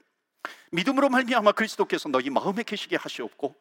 믿음으로 0.73 1.08
말미암아 1.08 1.52
그리스도께서 1.52 2.08
너희 2.08 2.30
마음에 2.30 2.62
계시게 2.62 2.96
하시옵고 2.96 3.54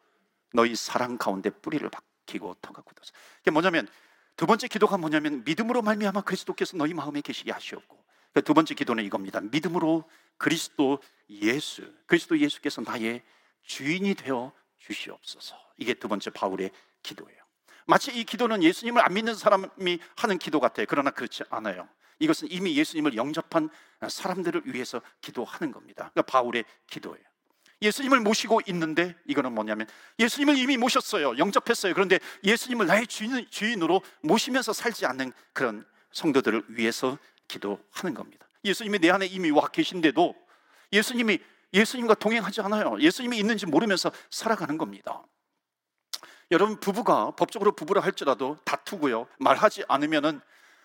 너희 0.52 0.74
사랑 0.74 1.18
가운데 1.18 1.50
뿌리를 1.50 1.88
박히고 1.88 2.56
터가 2.60 2.82
굳어서 2.82 3.12
이게 3.40 3.50
뭐냐면 3.50 3.88
두 4.36 4.46
번째 4.46 4.68
기도가 4.68 4.98
뭐냐면 4.98 5.42
믿음으로 5.44 5.82
말미암아 5.82 6.22
그리스도께서 6.22 6.76
너희 6.76 6.94
마음에 6.94 7.20
계시게 7.20 7.52
하시옵고 7.52 8.04
그두 8.34 8.52
번째 8.52 8.74
기도는 8.74 9.04
이겁니다. 9.04 9.40
믿음으로 9.40 10.04
그리스도 10.36 11.00
예수 11.30 11.90
그리스도 12.06 12.38
예수께서 12.38 12.82
나의 12.82 13.22
주인이 13.66 14.14
되어 14.14 14.52
주시옵소서. 14.78 15.56
이게 15.78 15.94
두 15.94 16.08
번째 16.08 16.30
바울의 16.30 16.70
기도예요. 17.02 17.38
마치 17.86 18.10
이 18.12 18.24
기도는 18.24 18.62
예수님을 18.62 19.04
안 19.04 19.14
믿는 19.14 19.34
사람이 19.34 19.98
하는 20.16 20.38
기도 20.38 20.58
같아요. 20.58 20.86
그러나 20.88 21.10
그렇지 21.10 21.44
않아요. 21.50 21.88
이것은 22.18 22.48
이미 22.50 22.76
예수님을 22.76 23.16
영접한 23.16 23.68
사람들을 24.08 24.62
위해서 24.66 25.00
기도하는 25.20 25.72
겁니다. 25.72 26.10
그러니까 26.12 26.22
바울의 26.22 26.64
기도예요. 26.88 27.24
예수님을 27.82 28.20
모시고 28.20 28.62
있는데 28.68 29.14
이거는 29.26 29.52
뭐냐면 29.52 29.86
예수님을 30.18 30.56
이미 30.56 30.76
모셨어요. 30.76 31.36
영접했어요. 31.36 31.92
그런데 31.92 32.18
예수님을 32.42 32.86
나의 32.86 33.06
주인, 33.06 33.46
주인으로 33.50 34.00
모시면서 34.22 34.72
살지 34.72 35.04
않는 35.06 35.32
그런 35.52 35.86
성도들을 36.12 36.64
위해서 36.68 37.18
기도하는 37.48 38.14
겁니다. 38.14 38.48
예수님이 38.64 38.98
내 38.98 39.10
안에 39.10 39.26
이미 39.26 39.50
와 39.50 39.68
계신데도 39.68 40.34
예수님이 40.92 41.38
예수님과 41.76 42.14
동행하지 42.14 42.60
않아요. 42.62 42.98
예수님이 43.00 43.38
있는지 43.38 43.66
모르면서 43.66 44.10
살아가는 44.30 44.78
겁니다. 44.78 45.22
여러분 46.50 46.78
부부가 46.80 47.32
법적으로 47.32 47.72
부부라 47.72 48.00
할지라도 48.00 48.58
다투고요. 48.64 49.26
말하지 49.38 49.84
않으면은 49.88 50.40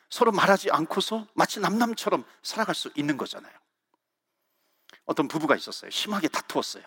서로 0.10 0.32
말하지 0.32 0.72
않고서 0.72 1.28
마치 1.34 1.60
남남처럼 1.60 2.26
살아갈 2.44 2.76
수 2.76 2.92
있는 2.96 3.16
거잖아요. 3.18 3.54
어떤 5.06 5.28
부부가 5.28 5.56
있었어요. 5.56 5.90
심하게 5.90 6.28
다투었어요. 6.28 6.84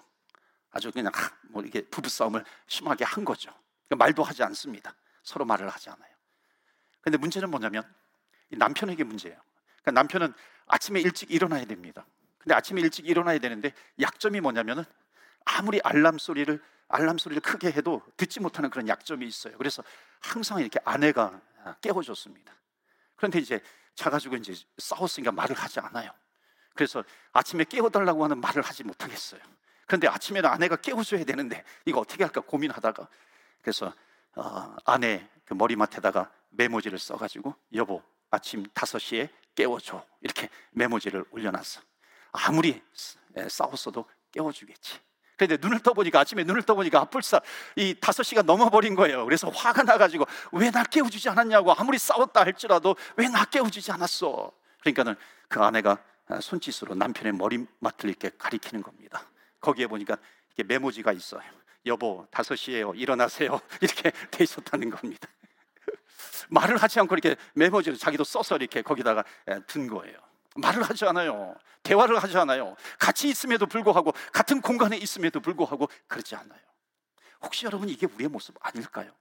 아주 0.71 0.91
그냥 0.93 1.13
뭐 1.51 1.63
이게 1.63 1.83
부부 1.83 2.09
싸움을 2.09 2.45
심하게 2.67 3.05
한 3.05 3.25
거죠. 3.25 3.51
그러니까 3.87 4.05
말도 4.05 4.23
하지 4.23 4.43
않습니다. 4.43 4.95
서로 5.23 5.45
말을 5.45 5.69
하지 5.69 5.89
않아요. 5.89 6.13
근데 7.01 7.17
문제는 7.17 7.51
뭐냐면 7.51 7.85
남편에게 8.51 9.05
문제예요. 9.05 9.41
그러니까 9.83 9.91
남편은 9.93 10.35
아침에 10.67 11.01
일찍 11.01 11.31
일어나야 11.31 11.65
됩니다. 11.65 12.07
근데 12.45 12.55
아침에 12.55 12.81
일찍 12.83 13.09
일어나야 13.09 13.39
되는데 13.39 13.73
약점이 14.01 14.41
뭐냐면은 14.41 14.85
아무리 15.47 15.81
알람 15.83 16.19
소리를 16.19 16.63
알람 16.89 17.17
소리를 17.17 17.41
크게 17.41 17.73
해도 17.73 18.03
듣지 18.19 18.41
못하는 18.41 18.69
그런 18.69 18.87
약점이 18.87 19.27
있어요. 19.27 19.57
그래서 19.57 19.83
항상 20.21 20.61
이렇게 20.61 20.79
아내가 20.85 21.41
깨워줬습니다. 21.81 22.53
그런데 23.17 23.39
이제 23.39 23.61
자가지고 23.95 24.37
이제 24.37 24.55
싸웠으니까 24.77 25.33
말을 25.33 25.57
하지 25.57 25.81
않아요. 25.81 26.11
그래서 26.75 27.03
아침에 27.33 27.65
깨워달라고 27.65 28.23
하는 28.23 28.41
말을 28.41 28.63
하지 28.63 28.85
못하겠어요. 28.85 29.41
그런데 29.87 30.07
아침에는 30.07 30.49
아내가 30.49 30.77
깨워줘야 30.77 31.25
되는데 31.25 31.65
이거 31.87 32.01
어떻게 32.01 32.25
할까 32.25 32.43
고민하다가 32.43 33.09
그래서 33.63 33.93
어, 34.35 34.77
아내 34.85 35.27
그 35.47 35.55
머리맡에다가 35.55 36.31
메모지를 36.51 36.99
써가지고 36.99 37.55
여보 37.75 38.03
아침 38.31 38.65
5시에 38.65 39.31
깨워줘 39.55 40.05
이렇게 40.21 40.51
메모지를 40.73 41.25
올려놨어. 41.31 41.81
아무리 42.35 42.83
싸웠어도 43.49 44.05
깨워주겠지. 44.33 44.99
그런데 45.37 45.57
눈을 45.61 45.81
떠보니까 45.81 46.21
아침에 46.21 46.45
눈을 46.45 46.63
떠보니까 46.63 47.01
아뿔싸 47.01 47.41
이 47.77 47.95
다섯 48.01 48.23
시가 48.23 48.43
넘어버린 48.43 48.95
거예요. 48.95 49.25
그래서 49.25 49.49
화가 49.49 49.83
나가지고 49.83 50.27
왜날 50.53 50.85
깨워주지 50.85 51.29
않았냐고 51.29 51.73
아무리 51.73 51.99
싸웠다 51.99 52.41
할지라도 52.45 52.97
왜 53.17 53.29
나 53.29 53.45
깨워주지 53.45 53.91
않았어. 53.91 54.53
그러니까는 54.81 55.17
그 55.49 55.61
아내가 55.61 55.99
손짓으로 56.41 56.95
남편의 56.95 57.33
머리맡을 57.33 58.11
이렇게 58.11 58.31
가리키는 58.39 58.83
겁니다. 58.83 59.27
거기에 59.61 59.87
보니까 59.89 60.17
이렇게 60.57 60.63
메모지가 60.73 61.13
있어요. 61.13 61.43
여보 61.87 62.27
다섯 62.31 62.55
시에요. 62.55 62.93
일어나세요. 62.95 63.61
이렇게 63.83 64.11
돼 64.31 64.45
있었다는 64.45 64.91
겁니다. 64.91 65.29
말을 66.49 66.77
하지 66.77 67.01
않고 67.01 67.15
이렇게 67.17 67.37
메모지를 67.55 67.99
자기도 67.99 68.23
써서 68.25 68.57
이렇게 68.57 68.83
거기다가 68.83 69.25
둔 69.67 69.89
거예요. 69.89 70.17
말을 70.55 70.83
하지 70.83 71.05
않아요. 71.05 71.55
대화를 71.83 72.23
하지 72.23 72.37
않아요. 72.39 72.77
같이 72.99 73.29
있음에도 73.29 73.67
불구하고 73.67 74.13
같은 74.33 74.61
공간에 74.61 74.97
있음에도 74.97 75.41
불구하고 75.41 75.89
그러지 76.07 76.35
않아요. 76.37 76.61
혹시 77.43 77.67
여러분 77.67 77.89
이게 77.89 78.07
우리의 78.07 78.29
모습 78.29 78.55
아닐까요? 78.61 79.13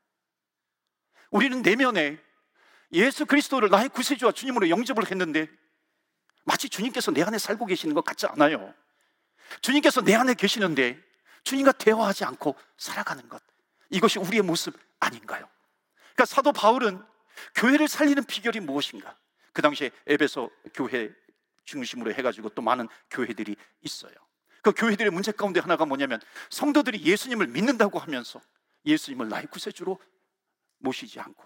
우리는 1.29 1.61
내면에 1.61 2.17
예수 2.93 3.25
그리스도를 3.25 3.69
나의 3.69 3.89
구세주와 3.89 4.31
주님으로 4.31 4.69
영접을 4.69 5.09
했는데 5.09 5.49
마치 6.43 6.69
주님께서 6.69 7.11
내 7.11 7.23
안에 7.23 7.37
살고 7.37 7.65
계시는 7.65 7.95
것 7.95 8.05
같지 8.05 8.27
않아요. 8.27 8.73
주님께서 9.61 10.01
내 10.01 10.13
안에 10.13 10.35
계시는데 10.35 10.99
주님과 11.43 11.73
대화하지 11.73 12.23
않고 12.23 12.55
살아가는 12.77 13.27
것. 13.27 13.41
이것이 13.89 14.19
우리의 14.19 14.43
모습 14.43 14.77
아닌가요? 14.99 15.47
그러니까 16.13 16.25
사도 16.25 16.51
바울은 16.51 17.03
교회를 17.55 17.87
살리는 17.87 18.23
비결이 18.23 18.59
무엇인가? 18.59 19.17
그 19.51 19.61
당시에 19.61 19.91
에베소 20.07 20.49
교회 20.73 21.11
중심으로 21.65 22.13
해가지고 22.13 22.49
또 22.49 22.61
많은 22.61 22.87
교회들이 23.09 23.55
있어요. 23.81 24.13
그 24.61 24.71
교회들의 24.71 25.11
문제 25.11 25.31
가운데 25.31 25.59
하나가 25.59 25.85
뭐냐면 25.85 26.21
성도들이 26.49 27.03
예수님을 27.03 27.47
믿는다고 27.47 27.99
하면서 27.99 28.41
예수님을 28.85 29.29
나의 29.29 29.47
구세주로 29.47 29.99
모시지 30.79 31.19
않고 31.19 31.43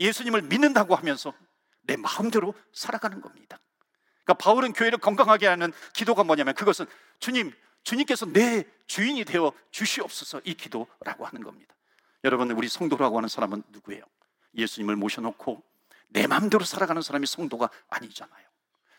예수님을 0.00 0.42
믿는다고 0.42 0.94
하면서 0.94 1.34
내 1.82 1.96
마음대로 1.96 2.54
살아가는 2.72 3.20
겁니다. 3.20 3.58
그러니까 4.24 4.34
바울은 4.34 4.72
교회를 4.74 4.98
건강하게 4.98 5.46
하는 5.46 5.72
기도가 5.94 6.22
뭐냐면 6.22 6.54
그것은 6.54 6.86
주님, 7.18 7.52
주님께서 7.82 8.26
내 8.26 8.64
주인이 8.86 9.24
되어 9.24 9.52
주시옵소서 9.70 10.42
이 10.44 10.54
기도라고 10.54 11.26
하는 11.26 11.42
겁니다. 11.42 11.74
여러분, 12.24 12.50
우리 12.50 12.68
성도라고 12.68 13.16
하는 13.16 13.28
사람은 13.28 13.62
누구예요? 13.68 14.02
예수님을 14.54 14.96
모셔놓고 14.96 15.62
내 16.08 16.26
마음대로 16.26 16.64
살아가는 16.64 17.00
사람이 17.00 17.26
성도가 17.26 17.70
아니잖아요. 17.88 18.47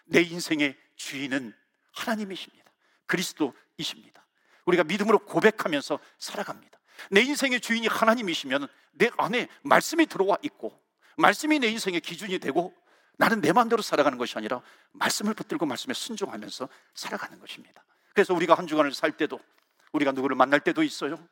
내 0.09 0.21
인생의 0.21 0.75
주인은 0.95 1.53
하나님이십니다. 1.93 2.71
그리스도이십니다. 3.05 4.25
우리가 4.65 4.83
믿음으로 4.83 5.19
고백하면서 5.19 5.99
살아갑니다. 6.17 6.79
내 7.11 7.21
인생의 7.21 7.61
주인이 7.61 7.87
하나님이시면 7.87 8.67
내 8.91 9.09
안에 9.17 9.47
말씀이 9.63 10.05
들어와 10.05 10.37
있고 10.43 10.79
말씀이 11.17 11.59
내 11.59 11.67
인생의 11.67 12.01
기준이 12.01 12.39
되고 12.39 12.73
나는 13.17 13.41
내 13.41 13.51
마음대로 13.51 13.81
살아가는 13.81 14.17
것이 14.17 14.37
아니라 14.37 14.61
말씀을 14.93 15.33
붙들고 15.33 15.65
말씀에 15.65 15.93
순종하면서 15.93 16.69
살아가는 16.93 17.39
것입니다. 17.39 17.83
그래서 18.13 18.33
우리가 18.33 18.53
한 18.55 18.67
주간을 18.67 18.93
살 18.93 19.11
때도 19.11 19.39
우리가 19.91 20.11
누구를 20.11 20.35
만날 20.35 20.59
때도 20.59 20.83
있어요. 20.83 21.27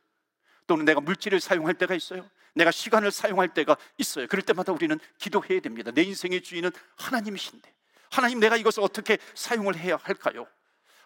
또는 0.66 0.86
내가 0.86 1.00
물질을 1.00 1.40
사용할 1.40 1.76
때가 1.76 1.96
있어요. 1.96 2.30
내가 2.56 2.72
시간을 2.72 3.12
사용할 3.12 3.54
때가 3.54 3.78
있어요. 3.98 4.28
그럴 4.28 4.42
때마다 4.42 4.74
우리는 4.74 5.00
기도해야 5.18 5.62
됩니다. 5.62 5.92
내 5.92 6.04
인생의 6.04 6.42
주인은 6.42 6.72
하나님이신데 6.98 7.77
하나님 8.12 8.40
내가 8.40 8.58
이것을 8.58 8.84
어떻게 8.84 9.18
사용을 9.36 9.78
해야 9.78 9.98
할까요? 9.98 10.48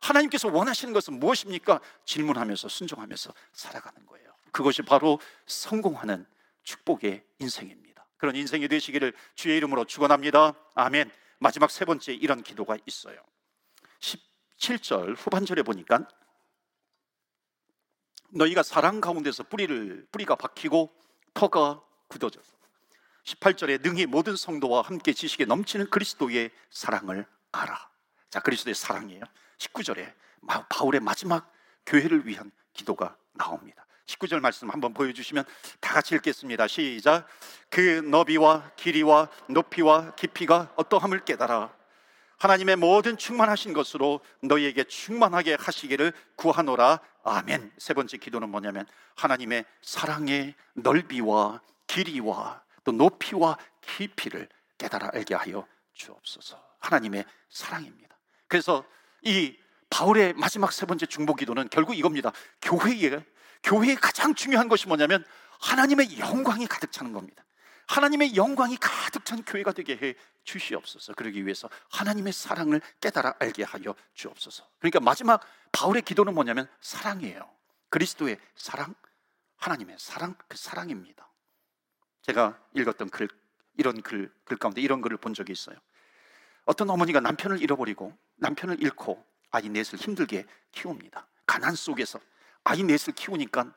하나님께서 0.02 0.50
원하시는 0.50 0.94
것은 0.94 1.20
무엇입니까? 1.20 1.80
질문하면서 2.06 2.68
순종하면서 2.68 3.34
살아가는 3.54 4.06
거예요. 4.06 4.32
그것이 4.52 4.82
바로 4.82 5.20
성공하는 5.46 6.26
축복의 6.64 7.24
인생입니다. 7.40 8.06
그런 8.18 8.36
인생이 8.36 8.68
되시기를 8.68 9.14
주의 9.36 9.58
이름으로 9.58 9.86
축원합니다. 9.86 10.54
아멘. 10.76 11.12
마지막 11.40 11.72
세 11.72 11.86
번째 11.86 12.14
이런 12.14 12.44
기도가 12.44 12.78
있어요. 12.86 13.20
17절 14.00 15.16
후반절에 15.18 15.64
보니까 15.64 16.08
너희가 18.30 18.64
사랑 18.64 19.02
가운데서 19.02 19.44
뿌리를 19.44 20.08
뿌리가 20.12 20.36
박히고 20.36 20.94
터가 21.34 21.82
굳어져서 22.08 22.61
18절에 23.24 23.82
능히 23.82 24.06
모든 24.06 24.36
성도와 24.36 24.82
함께 24.82 25.14
지식에 25.14 25.46
넘치는 25.46 25.90
그리스도의 25.90 26.52
사랑을 26.70 27.26
알아. 27.52 27.90
자, 28.30 28.40
그리스도의 28.40 28.76
사랑이에요. 28.76 29.24
19절에 29.58 30.14
바울의 30.70 31.02
마지막 31.02 31.52
교회를 31.86 32.26
위한 32.28 32.52
기도가 32.74 33.16
나옵니다. 33.34 33.86
19절 34.08 34.40
말씀 34.40 34.70
한번 34.70 34.94
보여주시면 34.94 35.46
다 35.80 35.94
같이 35.94 36.16
읽겠습니다. 36.16 36.68
시작. 36.68 37.28
그 37.70 37.80
너비와 37.80 38.72
길이와 38.76 39.30
높이와 39.48 40.16
깊이가 40.16 40.74
어떠함을 40.76 41.24
깨달아 41.24 41.74
하나님의 42.38 42.76
모든 42.76 43.18
충만하신 43.18 43.72
것으로 43.74 44.20
너희에게 44.42 44.86
충만하게 44.86 45.58
하시기를 45.60 46.12
구하노라. 46.36 47.00
아멘. 47.24 47.72
세 47.78 47.94
번째 47.94 48.18
기도는 48.18 48.50
뭐냐면 48.50 48.88
하나님의 49.16 49.66
사랑의 49.84 50.56
넓이와 50.74 51.62
길이와 51.86 52.64
또 52.84 52.92
높이와 52.92 53.58
깊이를 53.82 54.50
깨달아 54.78 55.12
알게 55.14 55.36
하여 55.36 55.68
주옵소서. 55.94 56.62
하나님의 56.80 57.26
사랑입니다. 57.50 58.18
그래서 58.48 58.86
이 59.22 59.58
바울의 59.90 60.34
마지막 60.34 60.72
세 60.72 60.86
번째 60.86 61.06
중보 61.06 61.36
기도는 61.36 61.70
결국 61.70 61.96
이겁니다. 61.96 62.32
교회에 62.62 63.24
교회의 63.64 63.96
가장 63.98 64.34
중요한 64.34 64.68
것이 64.68 64.88
뭐냐면 64.88 65.24
하나님의 65.60 66.18
영광이 66.18 66.68
가득 66.68 66.92
차는 66.92 67.14
겁니다. 67.14 67.44
하나님의 67.88 68.36
영광이 68.36 68.78
가득 68.78 69.26
찬 69.26 69.44
교회가 69.44 69.74
되게 69.74 69.98
해 69.98 70.16
주시옵소서. 70.44 71.14
그러기 71.14 71.46
위해서 71.46 71.70
하나님의 71.92 72.34
사랑을 72.34 72.82
깨달아 73.02 73.36
알게 73.40 73.64
하여 73.64 73.94
주옵소서. 74.14 74.68
그러니까 74.80 75.00
마지막 75.00 75.42
바울의 75.72 76.02
기도는 76.04 76.34
뭐냐면 76.34 76.70
사랑이에요. 76.80 77.50
그리스도의 77.90 78.40
사랑, 78.56 78.96
하나님의 79.58 79.98
사랑, 80.00 80.36
그 80.48 80.58
사랑입니다. 80.58 81.31
제가 82.22 82.60
읽었던 82.74 83.10
글, 83.10 83.28
이런 83.78 84.02
글, 84.02 84.32
글 84.44 84.58
가운데 84.58 84.82
이런 84.82 85.02
글을 85.02 85.18
본 85.18 85.34
적이 85.34 85.54
있어요. 85.54 85.76
어떤 86.66 86.90
어머니가 86.90 87.20
남편을 87.20 87.62
잃어버리고 87.62 88.16
남편을 88.38 88.82
잃고 88.82 89.26
아이 89.52 89.68
넷을 89.68 89.98
힘들게 89.98 90.46
키웁니다. 90.72 91.28
가난 91.46 91.76
속에서 91.76 92.20
아이 92.64 92.84
넷을 92.84 93.14
키우니까 93.14 93.74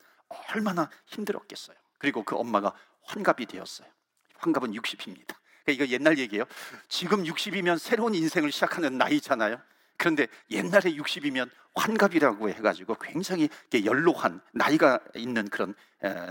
얼마나 0.55 0.91
힘들었겠어요. 1.07 1.77
그리고 1.99 2.23
그 2.23 2.37
엄마가 2.37 2.75
환갑이 3.05 3.47
되었어요. 3.47 3.89
환갑은 4.37 4.73
60입니다. 4.73 5.35
그러니까 5.65 5.85
이거 5.85 5.87
옛날 5.89 6.19
얘기예요. 6.19 6.45
지금 6.89 7.25
60이면 7.25 7.79
새로운 7.79 8.15
인생을 8.15 8.53
시작하는 8.53 8.99
나이잖아요. 8.99 9.61
그런데 9.97 10.27
옛날에 10.51 10.95
60이면 10.95 11.49
환갑이라고 11.75 12.51
해가지고 12.51 12.97
굉장히 12.97 13.49
연로한 13.73 14.41
나이가 14.53 15.01
있는 15.15 15.49
그런 15.49 15.75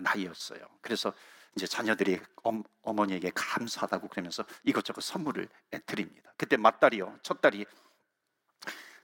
나이였어요. 0.01 0.59
그래서 0.81 1.11
이제 1.55 1.67
자녀들이 1.67 2.19
엄, 2.43 2.63
어머니에게 2.81 3.31
감사하다고 3.35 4.07
그러면서 4.07 4.43
이것저것 4.63 5.01
선물을 5.03 5.47
드립니다. 5.85 6.33
그때 6.37 6.57
맏딸이요, 6.57 7.19
첫딸이 7.21 7.65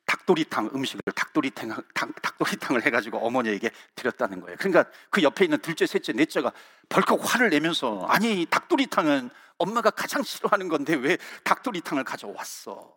닭도리탕 0.06 0.72
음식을 0.74 1.02
닭도리탕 1.14 1.70
닭, 1.94 2.22
닭도리탕을 2.22 2.84
해가지고 2.84 3.20
어머니에게 3.20 3.70
드렸다는 3.94 4.42
거예요. 4.42 4.58
그러니까 4.58 4.86
그 5.12 5.22
옆에 5.22 5.46
있는 5.46 5.60
둘째, 5.60 5.86
셋째, 5.86 6.14
넷째가 6.14 6.52
벌컥 6.90 7.20
화를 7.22 7.52
내면서 7.52 8.06
아니 8.08 8.48
닭도리탕은 8.48 9.30
엄마가 9.60 9.92
가장 9.92 10.24
싫어하는 10.24 10.68
건데 10.68 10.96
왜 10.96 11.18
닭도리탕을 11.44 12.04
가져왔어? 12.04 12.96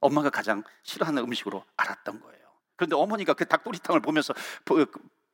엄마가 0.00 0.30
가장 0.30 0.62
싫어하는 0.84 1.24
음식으로 1.24 1.64
알았던 1.76 2.20
거예요. 2.20 2.38
그런데 2.76 2.94
어머니가 2.94 3.34
그 3.34 3.44
닭도리탕을 3.44 4.00
보면서 4.00 4.32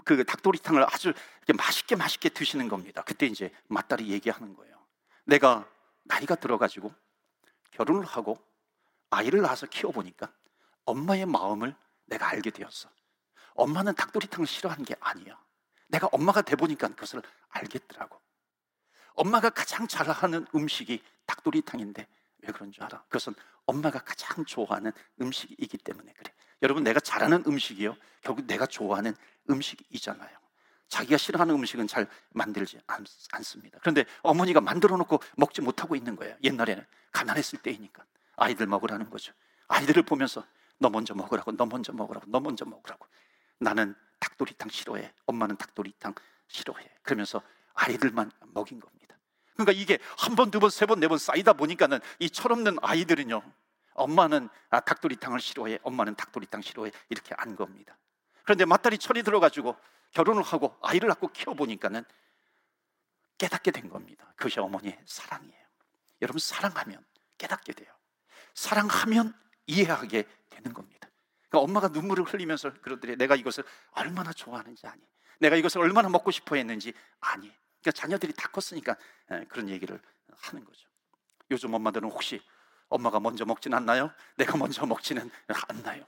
그, 0.04 0.16
그 0.16 0.24
닭도리탕을 0.24 0.84
아주 0.84 1.12
맛있게 1.56 1.96
맛있게 1.96 2.28
드시는 2.28 2.68
겁니다. 2.68 3.02
그때 3.02 3.26
이제 3.26 3.50
맏딸이 3.68 4.08
얘기하는 4.10 4.54
거예요. 4.54 4.74
내가 5.24 5.68
나이가 6.04 6.34
들어가지고 6.34 6.94
결혼을 7.72 8.04
하고 8.04 8.38
아이를 9.10 9.40
낳아서 9.40 9.66
키워보니까 9.66 10.32
엄마의 10.84 11.26
마음을 11.26 11.74
내가 12.06 12.28
알게 12.28 12.50
되었어. 12.50 12.88
엄마는 13.54 13.94
닭도리탕을 13.94 14.46
싫어하는 14.46 14.84
게 14.84 14.94
아니야. 15.00 15.40
내가 15.88 16.08
엄마가 16.12 16.42
돼 16.42 16.56
보니까 16.56 16.88
그것을 16.88 17.22
알겠더라고. 17.48 18.20
엄마가 19.14 19.50
가장 19.50 19.86
잘하는 19.86 20.46
음식이 20.54 21.02
닭도리탕인데 21.26 22.06
왜 22.38 22.52
그런 22.52 22.72
줄 22.72 22.82
알아? 22.82 23.02
그것은 23.04 23.34
엄마가 23.66 24.00
가장 24.00 24.44
좋아하는 24.44 24.92
음식이기 25.20 25.78
때문에 25.78 26.12
그래. 26.14 26.32
여러분 26.62 26.82
내가 26.82 27.00
잘하는 27.00 27.44
음식이요. 27.46 27.96
결국 28.20 28.46
내가 28.46 28.66
좋아하는 28.66 29.14
음식이잖아요. 29.50 30.38
자기가 30.88 31.16
싫어하는 31.16 31.54
음식은 31.54 31.86
잘 31.88 32.06
만들지 32.30 32.78
않, 32.86 33.04
습니다 33.42 33.78
그런데 33.80 34.04
어머니가 34.22 34.60
만들어 34.60 34.96
놓고 34.96 35.20
먹지 35.36 35.60
못하고 35.62 35.96
있는 35.96 36.14
거예요. 36.16 36.36
옛날에는 36.44 36.84
가난했을 37.12 37.58
때이니까 37.60 38.04
아이들 38.36 38.66
먹으라는 38.66 39.10
거죠. 39.10 39.32
아이들을 39.68 40.02
보면서 40.04 40.44
너 40.78 40.90
먼저 40.90 41.14
먹으라고, 41.14 41.52
너 41.52 41.66
먼저 41.66 41.92
먹으라고, 41.92 42.26
너 42.28 42.40
먼저 42.40 42.64
먹으라고. 42.64 43.06
나는 43.58 43.94
닭도리탕 44.20 44.68
싫어해. 44.68 45.12
엄마는 45.26 45.56
닭도리탕 45.56 46.14
싫어해. 46.48 46.88
그러면서 47.02 47.42
아이들만 47.74 48.30
먹인 48.52 48.80
겁니다. 48.80 49.16
그러니까 49.54 49.72
이게 49.72 49.98
한 50.18 50.34
번, 50.36 50.50
두 50.50 50.60
번, 50.60 50.70
세 50.70 50.84
번, 50.86 51.00
네 51.00 51.08
번 51.08 51.18
쌓이다 51.18 51.52
보니까는 51.54 52.00
이 52.18 52.28
철없는 52.28 52.78
아이들은요, 52.82 53.42
엄마는 53.94 54.48
아, 54.70 54.80
닭도리탕을 54.80 55.40
싫어해. 55.40 55.78
엄마는 55.82 56.16
닭도리탕 56.16 56.62
싫어해. 56.62 56.90
이렇게 57.08 57.34
안 57.38 57.54
겁니다. 57.56 57.96
그런데 58.44 58.64
맏딸이 58.64 58.98
철이 58.98 59.22
들어가지고 59.22 59.76
결혼을 60.12 60.42
하고 60.42 60.76
아이를 60.82 61.08
낳고 61.08 61.28
키워보니까는 61.28 62.04
깨닫게 63.38 63.72
된 63.72 63.88
겁니다. 63.88 64.32
그것이 64.36 64.60
어머니의 64.60 64.98
사랑이에요. 65.06 65.64
여러분, 66.22 66.38
사랑하면 66.38 67.04
깨닫게 67.36 67.72
돼요. 67.72 67.92
사랑하면 68.54 69.34
이해하게 69.66 70.28
되는 70.50 70.72
겁니다. 70.72 71.08
그러니까 71.48 71.58
엄마가 71.60 71.88
눈물을 71.88 72.24
흘리면서 72.24 72.72
그러더래. 72.80 73.16
내가 73.16 73.34
이것을 73.34 73.64
얼마나 73.92 74.32
좋아하는지 74.32 74.86
아니. 74.86 75.02
내가 75.40 75.56
이것을 75.56 75.80
얼마나 75.80 76.08
먹고 76.08 76.30
싶어 76.30 76.54
했는지 76.56 76.92
아니. 77.20 77.50
그러니까 77.80 77.90
자녀들이 77.92 78.32
다 78.34 78.48
컸으니까 78.48 78.96
그런 79.48 79.68
얘기를 79.68 80.00
하는 80.36 80.64
거죠. 80.64 80.88
요즘 81.50 81.74
엄마들은 81.74 82.08
혹시 82.10 82.40
엄마가 82.88 83.18
먼저 83.20 83.44
먹진 83.44 83.74
않나요? 83.74 84.12
내가 84.36 84.56
먼저 84.56 84.86
먹지는 84.86 85.30
않나요? 85.68 86.04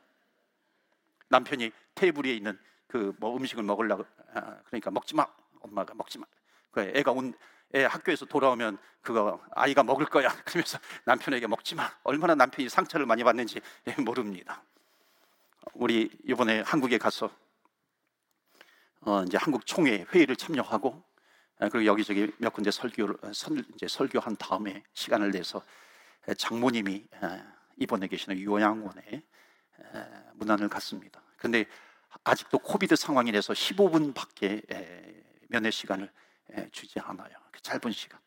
남편이 1.28 1.70
테이블 1.94 2.26
위에 2.26 2.34
있는 2.34 2.58
그 2.86 3.12
뭐 3.18 3.36
음식을 3.36 3.62
먹으려고 3.62 4.04
아, 4.34 4.58
그러니까 4.66 4.90
먹지 4.90 5.14
마. 5.14 5.26
엄마가 5.60 5.94
먹지 5.94 6.18
마. 6.18 6.26
그 6.70 6.80
애가 6.94 7.12
온 7.12 7.34
애 7.74 7.84
학교에서 7.84 8.24
돌아오면 8.26 8.78
그거 9.02 9.40
아이가 9.50 9.82
먹을 9.82 10.06
거야. 10.06 10.28
그러면서 10.46 10.78
남편에게 11.04 11.46
먹지 11.46 11.74
마. 11.74 11.90
얼마나 12.04 12.34
남편이 12.34 12.68
상처를 12.68 13.06
많이 13.06 13.24
받는지 13.24 13.60
모릅니다. 13.98 14.62
우리 15.74 16.10
이번에 16.24 16.60
한국에 16.60 16.96
가서 16.96 17.28
어 19.00 19.22
이제 19.24 19.36
한국 19.36 19.66
총회 19.66 20.04
회의를 20.14 20.36
참여하고 20.36 20.88
어, 21.58 21.68
그리고 21.68 21.86
여기저기 21.86 22.30
몇 22.38 22.52
군데 22.52 22.70
설교를 22.70 23.16
설, 23.34 23.64
이제 23.74 23.88
설교한 23.88 24.36
다음에 24.36 24.82
시간을 24.94 25.32
내서 25.32 25.60
장모님이 26.38 27.04
입원해 27.78 28.06
계시는 28.06 28.40
요양원에 28.42 29.22
문안을 30.34 30.68
갔습니다. 30.68 31.22
근데 31.36 31.66
아직도 32.24 32.58
코비드 32.58 32.96
상황이라서 32.96 33.52
15분밖에 33.52 35.24
면회 35.48 35.70
시간을 35.70 36.10
주지 36.72 36.98
않아요. 37.00 37.34
그 37.50 37.60
짧은 37.60 37.92
시간. 37.92 38.20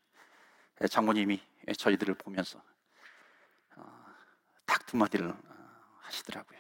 장모님이 0.88 1.42
저희들을 1.78 2.16
보면서 2.16 2.62
어, 3.76 4.06
딱두 4.66 4.98
마디를 4.98 5.28
어, 5.28 5.38
하시더라고요. 6.02 6.60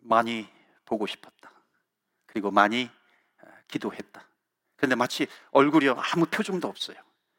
많이 0.00 0.48
보고 0.84 1.06
싶었다. 1.06 1.52
그리고 2.26 2.50
많이 2.50 2.90
어, 3.42 3.46
기도했다. 3.68 4.28
그런데 4.76 4.96
마치 4.96 5.26
얼굴이 5.52 5.88
아무 5.88 6.26
표정도 6.26 6.68
없어요. 6.68 6.96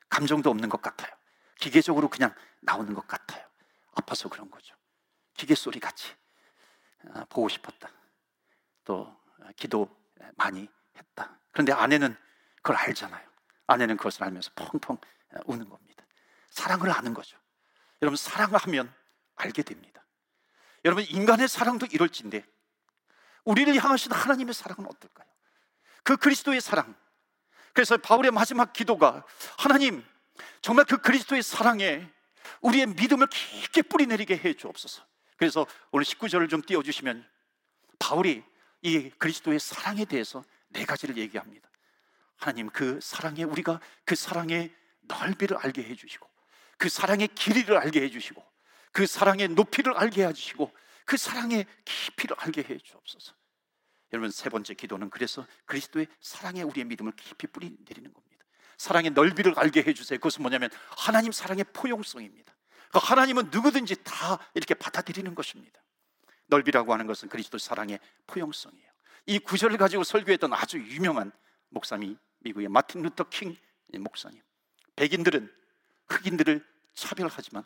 감정도 0.10 0.50
없는 0.50 0.70
것 0.70 0.82
같아요. 0.82 1.14
기계적으로 1.60 2.10
그냥 2.10 2.34
나오는 2.62 2.94
것 2.94 3.08
같아요. 3.08 3.46
아파서 3.94 4.30
그런 4.30 4.50
거죠. 4.50 4.76
기계 5.34 5.56
소리 5.56 5.80
같이 5.80 6.14
보고 7.30 7.50
싶었다. 7.50 7.90
또 8.84 9.16
기도 9.56 9.90
많이 10.36 10.68
했다. 10.98 11.40
그런데 11.52 11.72
아내는 11.74 12.16
그걸 12.58 12.76
알잖아요. 12.78 13.26
아내는 13.68 13.98
그것을 13.98 14.24
알면서 14.24 14.52
펑펑 14.56 14.98
우는 15.46 15.70
겁니다. 15.70 16.06
사랑을 16.50 16.92
아는 16.92 17.14
거죠. 17.14 17.38
여러분, 18.02 18.16
사랑을 18.16 18.58
하면 18.60 18.94
알게 19.36 19.64
됩니다. 19.64 20.06
여러분, 20.84 21.04
인간의 21.08 21.48
사랑도 21.48 21.86
이럴진데, 21.88 22.46
우리를 23.44 23.76
향하신 23.76 24.12
하나님의 24.12 24.54
사랑은 24.54 24.86
어떨까요? 24.86 25.28
그 26.04 26.18
그리스도의 26.18 26.62
사랑. 26.62 26.96
그래서 27.74 27.98
바울의 27.98 28.32
마지막 28.32 28.72
기도가 28.74 29.26
하나님, 29.58 30.06
정말 30.62 30.86
그 30.86 30.98
그리스도의 30.98 31.44
사랑에 31.44 32.10
우리의 32.62 32.88
믿음을 32.88 33.28
깊게 33.28 33.84
뿌리내리게 33.84 34.38
해 34.38 34.54
주옵소서. 34.54 35.04
그래서 35.38 35.66
오늘 35.92 36.06
19절을 36.06 36.50
좀 36.50 36.62
띄워주시면 36.62 37.28
바울이 38.00 38.44
이 38.82 39.10
그리스도의 39.18 39.60
사랑에 39.60 40.06
대해서 40.06 40.44
네 40.70 40.86
가지를 40.86 41.18
얘기합니다. 41.18 41.70
하나님 42.38 42.70
그 42.70 43.00
사랑에 43.02 43.44
우리가 43.44 43.80
그 44.04 44.16
사랑의 44.16 44.74
넓이를 45.02 45.58
알게 45.58 45.84
해주시고 45.84 46.30
그 46.78 46.90
사랑의 46.90 47.28
길이를 47.30 47.78
알게 47.78 48.02
해주시고 48.02 48.44
그 48.92 49.06
사랑의 49.06 49.50
높이를 49.50 49.98
알게 49.98 50.26
해주시고 50.26 50.72
그 51.06 51.18
사랑의 51.18 51.66
깊이를 51.86 52.36
알게 52.40 52.64
해 52.64 52.78
주옵소서. 52.78 53.34
여러분 54.14 54.32
세 54.32 54.50
번째 54.50 54.74
기도는 54.74 55.10
그래서 55.10 55.46
그리스도의 55.66 56.08
사랑에 56.22 56.62
우리의 56.62 56.86
믿음을 56.86 57.12
깊이 57.16 57.48
뿌리 57.48 57.76
내리는 57.88 58.12
겁니다. 58.14 58.46
사랑의 58.78 59.12
넓이를 59.12 59.54
알게 59.58 59.84
해주세요. 59.84 60.20
그것은 60.20 60.42
뭐냐면 60.42 60.70
하나님 60.98 61.32
사랑의 61.32 61.66
포용성입니다. 61.74 62.55
그러니까 62.96 63.12
하나님은 63.12 63.50
누구든지 63.52 64.04
다 64.06 64.40
이렇게 64.54 64.74
받아들이는 64.74 65.36
것입니다. 65.36 65.82
넓이라고 66.48 66.94
하는 66.94 67.08
것은 67.08 67.28
그리스도 67.28 67.58
사랑의 67.58 68.00
포용성이에요. 68.28 68.90
이 69.26 69.40
구절을 69.40 69.78
가지고 69.78 70.06
설교했던 70.06 70.54
아주 70.54 70.78
유명한 70.78 71.34
목사님이 71.70 72.18
미국의 72.40 72.70
마틴 72.70 73.02
루터 73.02 73.26
킹 73.26 73.58
목사님. 74.00 74.42
백인들은 74.96 75.54
흑인들을 76.08 76.66
차별하지만 76.94 77.66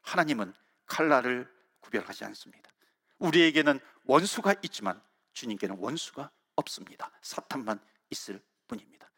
하나님은 0.00 0.54
칼라를 0.86 1.52
구별하지 1.80 2.24
않습니다. 2.24 2.70
우리에게는 3.18 3.80
원수가 4.04 4.54
있지만 4.62 5.02
주님께는 5.34 5.76
원수가 5.78 6.30
없습니다. 6.56 7.10
사탄만 7.20 7.78
있을 8.10 8.40
뿐입니다. 8.66 9.10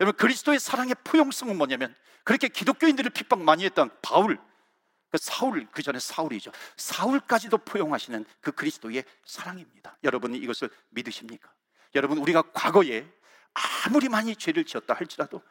여러분 0.00 0.16
그리스도의 0.16 0.60
사랑의 0.60 0.94
포용성은 1.02 1.56
뭐냐면 1.56 1.92
그렇게 2.22 2.46
기독교인들을 2.46 3.10
핍박 3.10 3.42
많이 3.42 3.64
했던 3.64 3.90
바울 4.00 4.38
그 5.10 5.18
사울 5.18 5.66
그 5.70 5.82
전에 5.82 5.98
사울이죠. 5.98 6.52
사울까지도 6.76 7.58
포용하시는 7.58 8.24
그 8.40 8.52
그리스도의 8.52 9.04
사랑입니다. 9.24 9.96
여러분이 10.04 10.38
이것을 10.38 10.70
믿으십니까? 10.90 11.50
여러분 11.94 12.18
우리가 12.18 12.42
과거에 12.52 13.06
아무리 13.86 14.08
많이 14.08 14.36
죄를 14.36 14.64
지었다 14.64 14.94
할지라도 14.94 15.42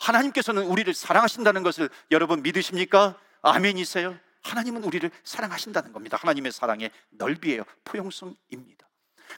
하나님께서는 0.00 0.64
우리를 0.64 0.92
사랑하신다는 0.92 1.62
것을 1.62 1.88
여러분 2.10 2.42
믿으십니까? 2.42 3.18
아멘이세요? 3.42 4.18
하나님은 4.42 4.84
우리를 4.84 5.10
사랑하신다는 5.24 5.92
겁니다. 5.92 6.16
하나님의 6.20 6.52
사랑의 6.52 6.90
넓이에요. 7.10 7.64
포용성입니다. 7.84 8.88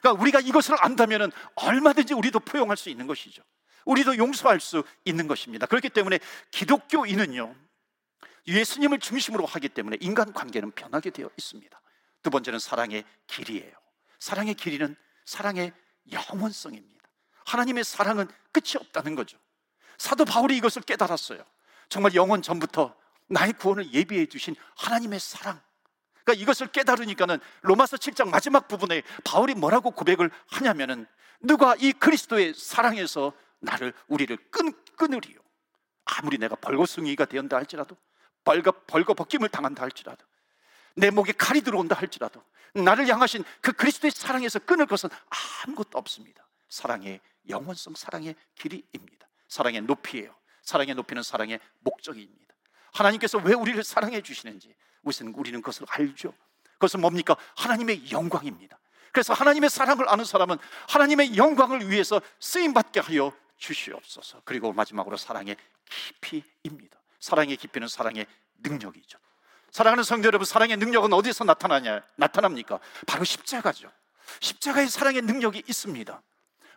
그러니까 0.01 0.21
우리가 0.21 0.39
이것을 0.39 0.75
안다면 0.79 1.31
얼마든지 1.55 2.13
우리도 2.13 2.41
포용할 2.41 2.77
수 2.77 2.89
있는 2.89 3.07
것이죠. 3.07 3.41
우리도 3.85 4.17
용서할 4.17 4.59
수 4.59 4.83
있는 5.05 5.27
것입니다. 5.27 5.65
그렇기 5.65 5.89
때문에 5.89 6.19
기독교인은요, 6.51 7.55
예수님을 8.47 8.99
중심으로 8.99 9.45
하기 9.45 9.69
때문에 9.69 9.97
인간 9.99 10.33
관계는 10.33 10.71
변하게 10.71 11.09
되어 11.11 11.29
있습니다. 11.37 11.81
두 12.21 12.29
번째는 12.29 12.59
사랑의 12.59 13.03
길이에요. 13.27 13.71
사랑의 14.19 14.53
길이는 14.55 14.95
사랑의 15.25 15.73
영원성입니다. 16.11 17.07
하나님의 17.45 17.83
사랑은 17.83 18.27
끝이 18.51 18.75
없다는 18.77 19.15
거죠. 19.15 19.37
사도 19.97 20.25
바울이 20.25 20.57
이것을 20.57 20.81
깨달았어요. 20.83 21.43
정말 21.89 22.13
영원 22.15 22.41
전부터 22.41 22.95
나의 23.27 23.53
구원을 23.53 23.93
예비해 23.93 24.25
주신 24.25 24.55
하나님의 24.77 25.19
사랑. 25.19 25.61
그러니까 26.23 26.43
이것을 26.43 26.67
깨달으니까는 26.67 27.39
로마서 27.61 27.97
7장 27.97 28.29
마지막 28.29 28.67
부분에 28.67 29.01
바울이 29.23 29.55
뭐라고 29.55 29.91
고백을 29.91 30.29
하냐면은 30.47 31.07
누가 31.41 31.75
이 31.79 31.91
그리스도의 31.93 32.53
사랑에서 32.53 33.33
나를 33.59 33.93
우리를 34.07 34.35
끈 34.51 34.73
끊으리요. 34.95 35.39
아무리 36.05 36.37
내가 36.37 36.55
벌거숭이가 36.55 37.25
되었다 37.25 37.57
할지라도 37.57 37.95
벌거 38.49 38.71
벌거 38.87 39.13
벗김을 39.13 39.49
당한다 39.49 39.83
할지라도 39.83 40.25
내 40.95 41.11
목에 41.11 41.33
칼이 41.33 41.61
들어온다 41.61 41.95
할지라도 41.95 42.43
나를 42.73 43.07
향하신 43.07 43.43
그 43.61 43.73
그리스도의 43.73 44.09
사랑에서 44.09 44.57
끊을 44.57 44.87
것은 44.87 45.09
아무것도 45.67 45.99
없습니다. 45.99 46.47
사랑의 46.67 47.19
영원성, 47.47 47.93
사랑의 47.95 48.35
길이입니다. 48.55 49.27
사랑의 49.47 49.81
높이에요. 49.81 50.35
사랑의 50.63 50.95
높이는 50.95 51.21
사랑의 51.21 51.59
목적입니다. 51.79 52.55
하나님께서 52.91 53.37
왜 53.37 53.53
우리를 53.53 53.83
사랑해 53.83 54.21
주시는지 54.21 54.73
우선 55.03 55.27
우리는 55.27 55.61
그것을 55.61 55.85
알죠. 55.87 56.33
그것은 56.73 57.01
뭡니까? 57.01 57.37
하나님의 57.55 58.11
영광입니다. 58.11 58.79
그래서 59.11 59.33
하나님의 59.33 59.69
사랑을 59.69 60.09
아는 60.09 60.25
사람은 60.25 60.57
하나님의 60.87 61.37
영광을 61.37 61.87
위해서 61.89 62.19
쓰임 62.39 62.73
받게 62.73 62.99
하여 62.99 63.31
주시옵소서. 63.57 64.41
그리고 64.43 64.73
마지막으로 64.73 65.17
사랑의 65.17 65.55
깊이입니다. 65.89 66.98
사랑의 67.19 67.57
깊이는 67.57 67.87
사랑의 67.87 68.25
능력이죠. 68.59 69.17
사랑하는 69.71 70.03
성도 70.03 70.27
여러분, 70.27 70.45
사랑의 70.45 70.77
능력은 70.77 71.13
어디서 71.13 71.43
나타나냐? 71.43 72.03
나타납니까? 72.15 72.79
바로 73.05 73.23
십자가죠. 73.23 73.91
십자가의 74.39 74.87
사랑의 74.87 75.21
능력이 75.21 75.63
있습니다. 75.67 76.21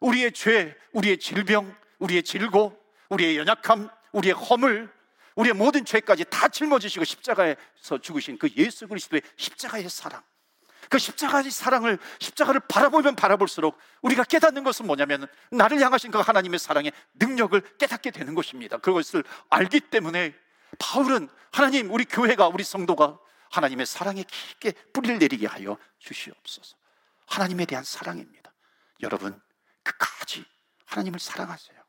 우리의 0.01 0.33
죄, 0.33 0.77
우리의 0.93 1.19
질병, 1.19 1.75
우리의 1.99 2.23
질고, 2.23 2.79
우리의 3.09 3.39
연약함, 3.39 3.89
우리의 4.13 4.35
허물, 4.35 4.93
우리의 5.37 5.55
모든 5.55 5.85
죄까지 5.85 6.25
다 6.29 6.49
짊어지시고 6.49 7.05
십자가에서 7.05 7.99
죽으신 8.01 8.39
그 8.39 8.49
예수 8.57 8.87
그리스도의 8.87 9.23
십자가의 9.37 9.89
사랑. 9.89 10.23
그 10.93 10.99
십자가의 10.99 11.51
사랑을 11.51 11.99
십자가를 12.19 12.61
바라보면 12.69 13.17
바라볼수록 13.17 13.79
우리가 14.03 14.25
깨닫는 14.25 14.63
것은 14.63 14.87
뭐냐면 14.87 15.27
나를 15.51 15.81
향하신 15.81 16.11
그 16.11 16.19
하나님의 16.19 16.59
사랑의 16.59 16.93
능력을 17.15 17.79
깨닫게 17.79 18.11
되는 18.11 18.35
것입니다. 18.35 18.77
그것을 18.77 19.25
알기 19.49 19.81
때문에 19.81 20.35
바울은 20.79 21.31
하나님 21.51 21.91
우리 21.91 22.05
교회가 22.05 22.49
우리 22.49 22.63
성도가 22.63 23.19
하나님의 23.51 23.87
사랑에 23.87 24.23
깊게 24.23 24.73
뿌리를 24.93 25.19
내리게 25.19 25.47
하여 25.47 25.79
주시옵소서. 25.99 26.77
하나님에 27.27 27.65
대한 27.65 27.85
사랑입니다. 27.85 28.53
여러분 29.01 29.41
끝까지 29.83 30.45
하나님을 30.85 31.21
사랑하세요. 31.21 31.83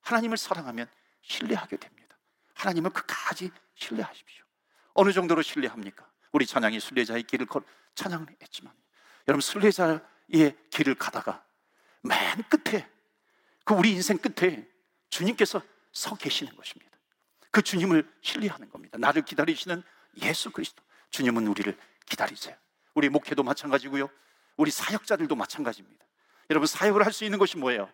하나님을 0.00 0.38
사랑하면 0.38 0.88
신뢰하게 1.20 1.76
됩니다. 1.76 2.16
하나님을 2.54 2.90
끝까지 2.90 3.50
신뢰하십시오. 3.74 4.44
어느 4.94 5.12
정도로 5.12 5.42
신뢰합니까? 5.42 6.09
우리 6.32 6.46
찬양이 6.46 6.80
순례자의 6.80 7.24
길을 7.24 7.46
걸 7.46 7.62
찬양을 7.94 8.26
했지만 8.42 8.72
여러분 9.28 9.40
순례자의 9.40 10.00
길을 10.70 10.94
가다가 10.94 11.44
맨 12.02 12.18
끝에 12.48 12.88
그 13.64 13.74
우리 13.74 13.92
인생 13.92 14.18
끝에 14.18 14.66
주님께서 15.10 15.62
서 15.92 16.14
계시는 16.14 16.54
것입니다. 16.56 16.96
그 17.50 17.62
주님을 17.62 18.08
신뢰하는 18.22 18.70
겁니다. 18.70 18.96
나를 18.98 19.22
기다리시는 19.22 19.82
예수 20.22 20.50
그리스도. 20.50 20.82
주님은 21.10 21.48
우리를 21.48 21.76
기다리세요. 22.06 22.56
우리 22.94 23.08
목회도 23.08 23.42
마찬가지고요. 23.42 24.08
우리 24.56 24.70
사역자들도 24.70 25.34
마찬가지입니다. 25.34 26.04
여러분 26.50 26.66
사역을 26.66 27.04
할 27.04 27.12
수 27.12 27.24
있는 27.24 27.38
것이 27.38 27.56
뭐예요? 27.58 27.90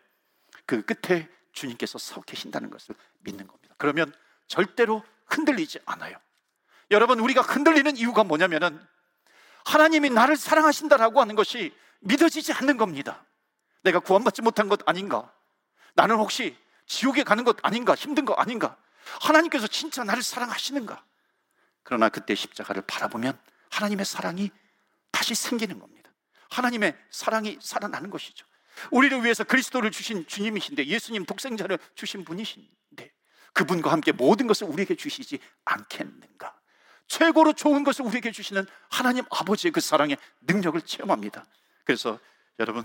그 0.66 0.82
끝에 0.82 1.28
주님께서 1.52 1.98
서 1.98 2.20
계신다는 2.22 2.70
것을 2.70 2.94
믿는 3.20 3.46
겁니다. 3.46 3.74
그러면 3.78 4.12
절대로 4.46 5.02
흔들리지 5.26 5.80
않아요. 5.86 6.18
여러분 6.90 7.20
우리가 7.20 7.42
흔들리는 7.42 7.96
이유가 7.96 8.24
뭐냐면은 8.24 8.80
하나님이 9.64 10.10
나를 10.10 10.36
사랑하신다라고 10.36 11.20
하는 11.20 11.34
것이 11.34 11.74
믿어지지 12.00 12.52
않는 12.52 12.76
겁니다. 12.76 13.24
내가 13.82 13.98
구원받지 13.98 14.42
못한 14.42 14.68
것 14.68 14.80
아닌가? 14.88 15.32
나는 15.94 16.16
혹시 16.16 16.56
지옥에 16.86 17.24
가는 17.24 17.42
것 17.44 17.56
아닌가? 17.62 17.94
힘든 17.94 18.24
것 18.24 18.34
아닌가? 18.34 18.76
하나님께서 19.20 19.66
진짜 19.66 20.04
나를 20.04 20.22
사랑하시는가? 20.22 21.04
그러나 21.82 22.08
그때 22.08 22.34
십자가를 22.34 22.82
바라보면 22.86 23.38
하나님의 23.70 24.04
사랑이 24.04 24.50
다시 25.10 25.34
생기는 25.34 25.78
겁니다. 25.78 26.10
하나님의 26.50 26.96
사랑이 27.10 27.58
살아나는 27.60 28.10
것이죠. 28.10 28.46
우리를 28.90 29.24
위해서 29.24 29.42
그리스도를 29.44 29.90
주신 29.90 30.26
주님이신데 30.26 30.86
예수님 30.86 31.24
독생자를 31.24 31.78
주신 31.94 32.24
분이신데 32.24 33.12
그분과 33.52 33.90
함께 33.90 34.12
모든 34.12 34.46
것을 34.46 34.66
우리에게 34.66 34.96
주시지 34.96 35.38
않겠는가? 35.64 36.54
최고로 37.06 37.52
좋은 37.52 37.84
것을 37.84 38.04
우리에게 38.04 38.32
주시는 38.32 38.66
하나님 38.88 39.24
아버지의 39.30 39.72
그 39.72 39.80
사랑의 39.80 40.16
능력을 40.42 40.80
체험합니다. 40.82 41.44
그래서 41.84 42.18
여러분 42.58 42.84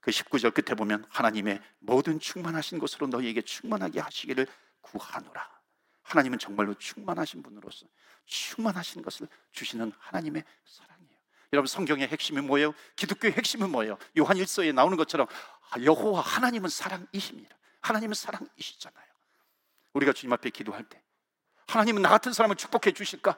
그 0.00 0.10
19절 0.10 0.54
끝에 0.54 0.74
보면 0.76 1.04
하나님의 1.08 1.60
모든 1.80 2.20
충만하신 2.20 2.78
것으로 2.78 3.08
너희에게 3.08 3.42
충만하게 3.42 4.00
하시기를 4.00 4.46
구하노라. 4.80 5.58
하나님은 6.02 6.38
정말로 6.38 6.74
충만하신 6.74 7.42
분으로서 7.42 7.86
충만하신 8.26 9.02
것을 9.02 9.28
주시는 9.52 9.92
하나님의 9.98 10.44
사랑이에요. 10.64 11.18
여러분 11.52 11.66
성경의 11.66 12.08
핵심이 12.08 12.40
뭐예요? 12.40 12.72
기독교의 12.96 13.34
핵심은 13.34 13.70
뭐예요? 13.70 13.98
요한 14.18 14.36
1서에 14.36 14.72
나오는 14.72 14.96
것처럼 14.96 15.26
아, 15.70 15.80
여호와 15.80 16.20
하나님은 16.20 16.70
사랑이십니다. 16.70 17.56
하나님은 17.80 18.14
사랑이시잖아요. 18.14 19.06
우리가 19.94 20.12
주님 20.12 20.32
앞에 20.32 20.50
기도할 20.50 20.84
때 20.84 21.02
하나님은 21.66 22.02
나 22.02 22.08
같은 22.08 22.32
사람을 22.32 22.56
축복해 22.56 22.92
주실까? 22.92 23.36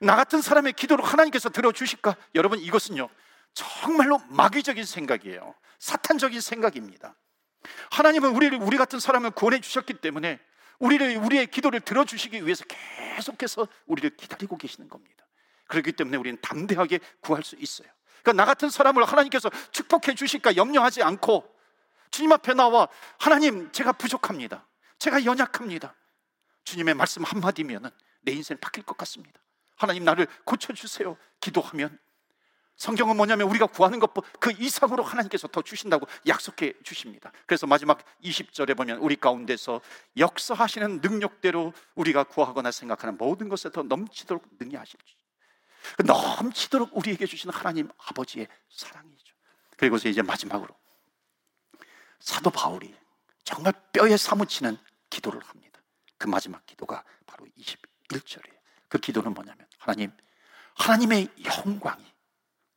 나 0.00 0.16
같은 0.16 0.40
사람의 0.40 0.74
기도를 0.74 1.04
하나님께서 1.04 1.48
들어주실까? 1.48 2.16
여러분 2.34 2.58
이것은요 2.58 3.08
정말로 3.54 4.18
마귀적인 4.28 4.84
생각이에요. 4.84 5.54
사탄적인 5.78 6.40
생각입니다. 6.40 7.14
하나님은 7.90 8.34
우리를 8.36 8.58
우리 8.62 8.76
같은 8.76 9.00
사람을 9.00 9.30
구원해 9.30 9.60
주셨기 9.60 9.94
때문에 9.94 10.38
우리를 10.78 11.16
우리의 11.16 11.46
기도를 11.48 11.80
들어주시기 11.80 12.44
위해서 12.44 12.64
계속해서 13.16 13.66
우리를 13.86 14.16
기다리고 14.16 14.56
계시는 14.56 14.88
겁니다. 14.88 15.26
그렇기 15.68 15.92
때문에 15.92 16.16
우리는 16.16 16.38
담대하게 16.40 17.00
구할 17.20 17.42
수 17.42 17.56
있어요. 17.58 17.88
그러니까 18.22 18.32
나 18.32 18.44
같은 18.44 18.70
사람을 18.70 19.04
하나님께서 19.04 19.50
축복해 19.70 20.14
주실까 20.14 20.56
염려하지 20.56 21.02
않고 21.02 21.50
주님 22.10 22.32
앞에 22.32 22.54
나와 22.54 22.88
하나님 23.18 23.70
제가 23.72 23.92
부족합니다. 23.92 24.66
제가 24.98 25.24
연약합니다. 25.24 25.94
주님의 26.64 26.94
말씀 26.94 27.24
한마디면 27.24 27.90
내 28.22 28.32
인생 28.32 28.58
바뀔 28.58 28.84
것 28.84 28.96
같습니다 28.98 29.40
하나님 29.76 30.04
나를 30.04 30.26
고쳐주세요. 30.44 31.16
기도하면 31.40 31.98
성경은 32.76 33.16
뭐냐면 33.16 33.48
우리가 33.48 33.66
구하는 33.66 33.98
것그 33.98 34.52
이상으로 34.58 35.02
하나님께서 35.02 35.48
더 35.48 35.62
주신다고 35.62 36.06
약속해 36.26 36.74
주십니다. 36.82 37.32
그래서 37.46 37.66
마지막 37.66 37.98
20절에 38.22 38.76
보면 38.76 38.98
우리 38.98 39.16
가운데서 39.16 39.80
역사하시는 40.18 41.00
능력대로 41.00 41.72
우리가 41.94 42.24
구하거나 42.24 42.70
생각하는 42.70 43.16
모든 43.16 43.48
것에 43.48 43.70
더 43.70 43.82
넘치도록 43.82 44.44
능히 44.58 44.76
하실 44.76 44.98
그 45.96 46.02
넘치도록 46.02 46.96
우리에게 46.96 47.26
주시는 47.26 47.54
하나님 47.54 47.88
아버지의 47.96 48.46
사랑이죠. 48.68 49.34
그리고서 49.76 50.08
이제 50.08 50.20
마지막으로 50.20 50.74
사도 52.18 52.50
바울이 52.50 52.94
정말 53.44 53.72
뼈에 53.92 54.16
사무치는 54.16 54.76
기도를 55.08 55.40
합니다. 55.44 55.80
그 56.18 56.26
마지막 56.26 56.64
기도가 56.66 57.04
바로 57.24 57.46
21절이에요. 57.58 58.55
그 58.88 58.98
기도는 58.98 59.34
뭐냐면 59.34 59.66
하나님, 59.78 60.10
하나님의 60.74 61.28
영광이 61.44 62.04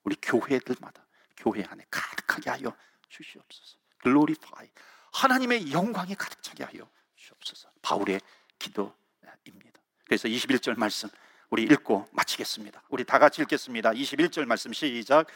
우리 0.04 0.16
교회들마다 0.22 1.06
교회 1.38 1.64
안에 1.64 1.86
가득하게 1.90 2.50
하여 2.50 2.76
주시옵소서. 3.10 3.78
글로리파이. 4.00 4.70
하나님의 5.12 5.72
영광이 5.72 6.16
가득 6.16 6.42
차게 6.42 6.64
하여 6.64 6.90
주옵소서. 7.16 7.70
바울의 7.82 8.22
기도입니다. 8.58 9.80
그래서 10.06 10.28
21절 10.28 10.78
말씀 10.78 11.10
우리 11.50 11.64
읽고 11.64 12.08
마치겠습니다. 12.12 12.84
우리 12.90 13.04
다 13.04 13.20
같이 13.20 13.42
읽겠습니다. 13.42 13.92
21절 13.92 14.46
말씀 14.46 14.72
시작. 14.74 15.28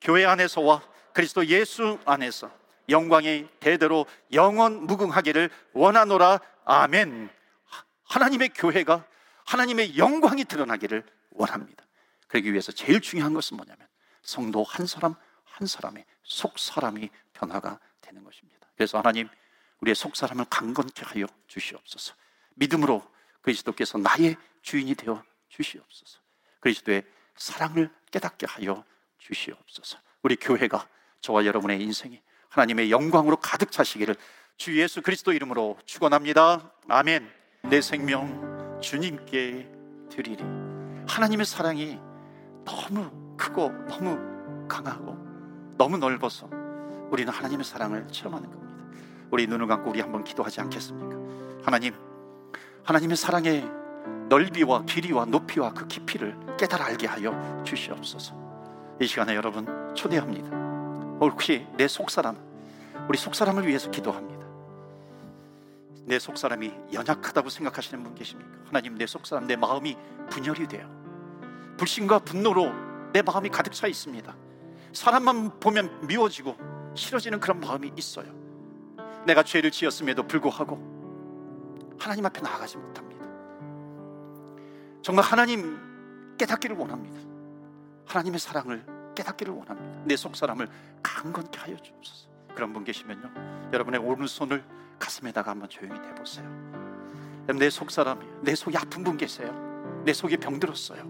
교회 0.00 0.24
안에서와 0.24 0.82
그리스도 1.12 1.46
예수 1.46 1.98
안에서 2.04 2.50
영광이 2.88 3.48
대대로 3.60 4.06
영원 4.32 4.86
무궁하기를 4.86 5.50
원하노라. 5.72 6.40
아멘. 6.64 7.30
하나님의 8.04 8.50
교회가 8.50 9.06
하나님의 9.52 9.98
영광이 9.98 10.44
드러나기를 10.46 11.04
원합니다. 11.32 11.84
그러기 12.26 12.52
위해서 12.52 12.72
제일 12.72 13.00
중요한 13.02 13.34
것은 13.34 13.58
뭐냐면 13.58 13.86
성도 14.22 14.64
한 14.64 14.86
사람 14.86 15.14
한 15.44 15.66
사람의 15.66 16.06
속 16.22 16.58
사람이 16.58 17.10
변화가 17.34 17.78
되는 18.00 18.24
것입니다. 18.24 18.66
그래서 18.74 18.96
하나님 18.98 19.28
우리의 19.80 19.94
속 19.94 20.16
사람을 20.16 20.46
강건케 20.48 21.04
하여 21.04 21.26
주시옵소서. 21.48 22.14
믿음으로 22.54 23.02
그리스도께서 23.42 23.98
나의 23.98 24.36
주인이 24.62 24.94
되어 24.94 25.22
주시옵소서. 25.50 26.20
그리스도의 26.60 27.04
사랑을 27.36 27.90
깨닫게 28.10 28.46
하여 28.46 28.84
주시옵소서. 29.18 29.98
우리 30.22 30.36
교회가 30.36 30.88
저와 31.20 31.44
여러분의 31.44 31.82
인생이 31.82 32.22
하나님의 32.48 32.90
영광으로 32.90 33.36
가득 33.36 33.70
차시기를 33.70 34.16
주 34.56 34.78
예수 34.80 35.02
그리스도 35.02 35.32
이름으로 35.32 35.78
축원합니다. 35.84 36.72
아멘. 36.88 37.30
내 37.64 37.80
생명 37.80 38.51
주님께 38.82 39.68
드리리. 40.10 40.44
하나님의 41.08 41.46
사랑이 41.46 41.98
너무 42.64 43.10
크고 43.38 43.72
너무 43.88 44.18
강하고 44.68 45.16
너무 45.78 45.96
넓어서 45.96 46.48
우리는 47.10 47.32
하나님의 47.32 47.64
사랑을 47.64 48.06
체험하는 48.08 48.50
겁니다. 48.50 48.72
우리 49.30 49.46
눈을 49.46 49.66
감고 49.66 49.90
우리 49.90 50.00
한번 50.00 50.22
기도하지 50.24 50.60
않겠습니까? 50.60 51.16
하나님, 51.64 51.94
하나님의 52.84 53.16
사랑의 53.16 53.64
넓이와 54.28 54.84
길이와 54.84 55.24
높이와 55.26 55.72
그 55.72 55.86
깊이를 55.86 56.36
깨달아 56.58 56.86
알게 56.86 57.06
하여 57.06 57.62
주시옵소서. 57.64 58.34
이 59.00 59.06
시간에 59.06 59.34
여러분 59.34 59.94
초대합니다. 59.94 60.50
혹시 61.20 61.66
내 61.76 61.88
속사람, 61.88 62.36
우리 63.08 63.16
속사람을 63.16 63.66
위해서 63.66 63.90
기도합니다. 63.90 64.41
내 66.04 66.18
속사람이 66.18 66.72
연약하다고 66.92 67.48
생각하시는 67.48 68.02
분 68.02 68.14
계십니까? 68.14 68.50
하나님 68.66 68.96
내 68.96 69.06
속사람 69.06 69.46
내 69.46 69.56
마음이 69.56 69.96
분열이 70.30 70.66
돼요. 70.68 70.88
불신과 71.78 72.20
분노로 72.20 72.72
내 73.12 73.22
마음이 73.22 73.48
가득 73.50 73.72
차 73.72 73.86
있습니다. 73.86 74.34
사람만 74.92 75.60
보면 75.60 76.06
미워지고 76.06 76.56
싫어지는 76.94 77.40
그런 77.40 77.60
마음이 77.60 77.92
있어요. 77.96 78.32
내가 79.26 79.42
죄를 79.42 79.70
지었음에도 79.70 80.26
불구하고 80.26 81.96
하나님 81.98 82.26
앞에 82.26 82.40
나아가지 82.40 82.76
못합니다. 82.76 83.24
정말 85.02 85.24
하나님 85.24 86.36
깨닫기를 86.38 86.76
원합니다. 86.76 87.20
하나님의 88.06 88.40
사랑을 88.40 88.84
깨닫기를 89.14 89.52
원합니다. 89.52 90.02
내 90.04 90.16
속 90.16 90.34
사람을 90.36 90.68
강건케 91.02 91.58
하여 91.60 91.76
주옵소서. 91.76 92.28
그런 92.54 92.72
분 92.72 92.84
계시면요, 92.84 93.70
여러분의 93.72 94.00
오른손을 94.00 94.62
가슴에다가 95.02 95.50
한번 95.50 95.68
조용히 95.68 96.00
대보세요. 96.00 96.46
내속 97.58 97.90
사람이 97.90 98.24
내 98.42 98.54
속이 98.54 98.76
아픈 98.76 99.02
분 99.02 99.16
계세요. 99.16 99.52
내 100.04 100.12
속이 100.12 100.36
병들었어요. 100.36 101.02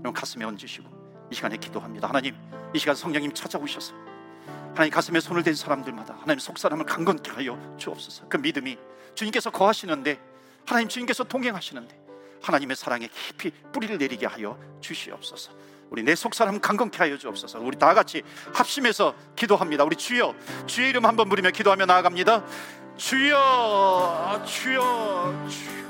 그럼 0.00 0.12
가슴에 0.12 0.44
얹으시고 0.44 1.28
이 1.30 1.34
시간에 1.34 1.56
기도합니다. 1.56 2.08
하나님, 2.08 2.34
이 2.74 2.78
시간 2.78 2.96
성령님 2.96 3.32
찾아오셔서 3.32 3.94
하나님 4.70 4.90
가슴에 4.90 5.20
손을 5.20 5.44
댄 5.44 5.54
사람들마다 5.54 6.14
하나님 6.20 6.40
속 6.40 6.58
사람을 6.58 6.84
강건케 6.84 7.30
하여 7.30 7.76
주옵소서. 7.78 8.28
그 8.28 8.36
믿음이 8.38 8.76
주님께서 9.14 9.50
거하시는데 9.50 10.18
하나님 10.66 10.88
주님께서 10.88 11.24
동행하시는데 11.24 11.98
하나님의 12.42 12.76
사랑에 12.76 13.08
깊이 13.08 13.52
뿌리를 13.72 13.96
내리게 13.98 14.26
하여 14.26 14.58
주시옵소서. 14.80 15.52
우리 15.90 16.02
내 16.02 16.14
속 16.14 16.34
사람 16.34 16.60
강건케 16.60 16.98
하여 16.98 17.16
주옵소서. 17.16 17.60
우리 17.60 17.78
다 17.78 17.94
같이 17.94 18.22
합심해서 18.52 19.14
기도합니다. 19.36 19.84
우리 19.84 19.96
주여 19.96 20.34
주의 20.66 20.90
이름 20.90 21.06
한번 21.06 21.28
부르며 21.28 21.50
기도하며 21.50 21.86
나아갑니다. 21.86 22.44
주여 22.96 24.42
주여 24.44 25.46
주여 25.48 25.87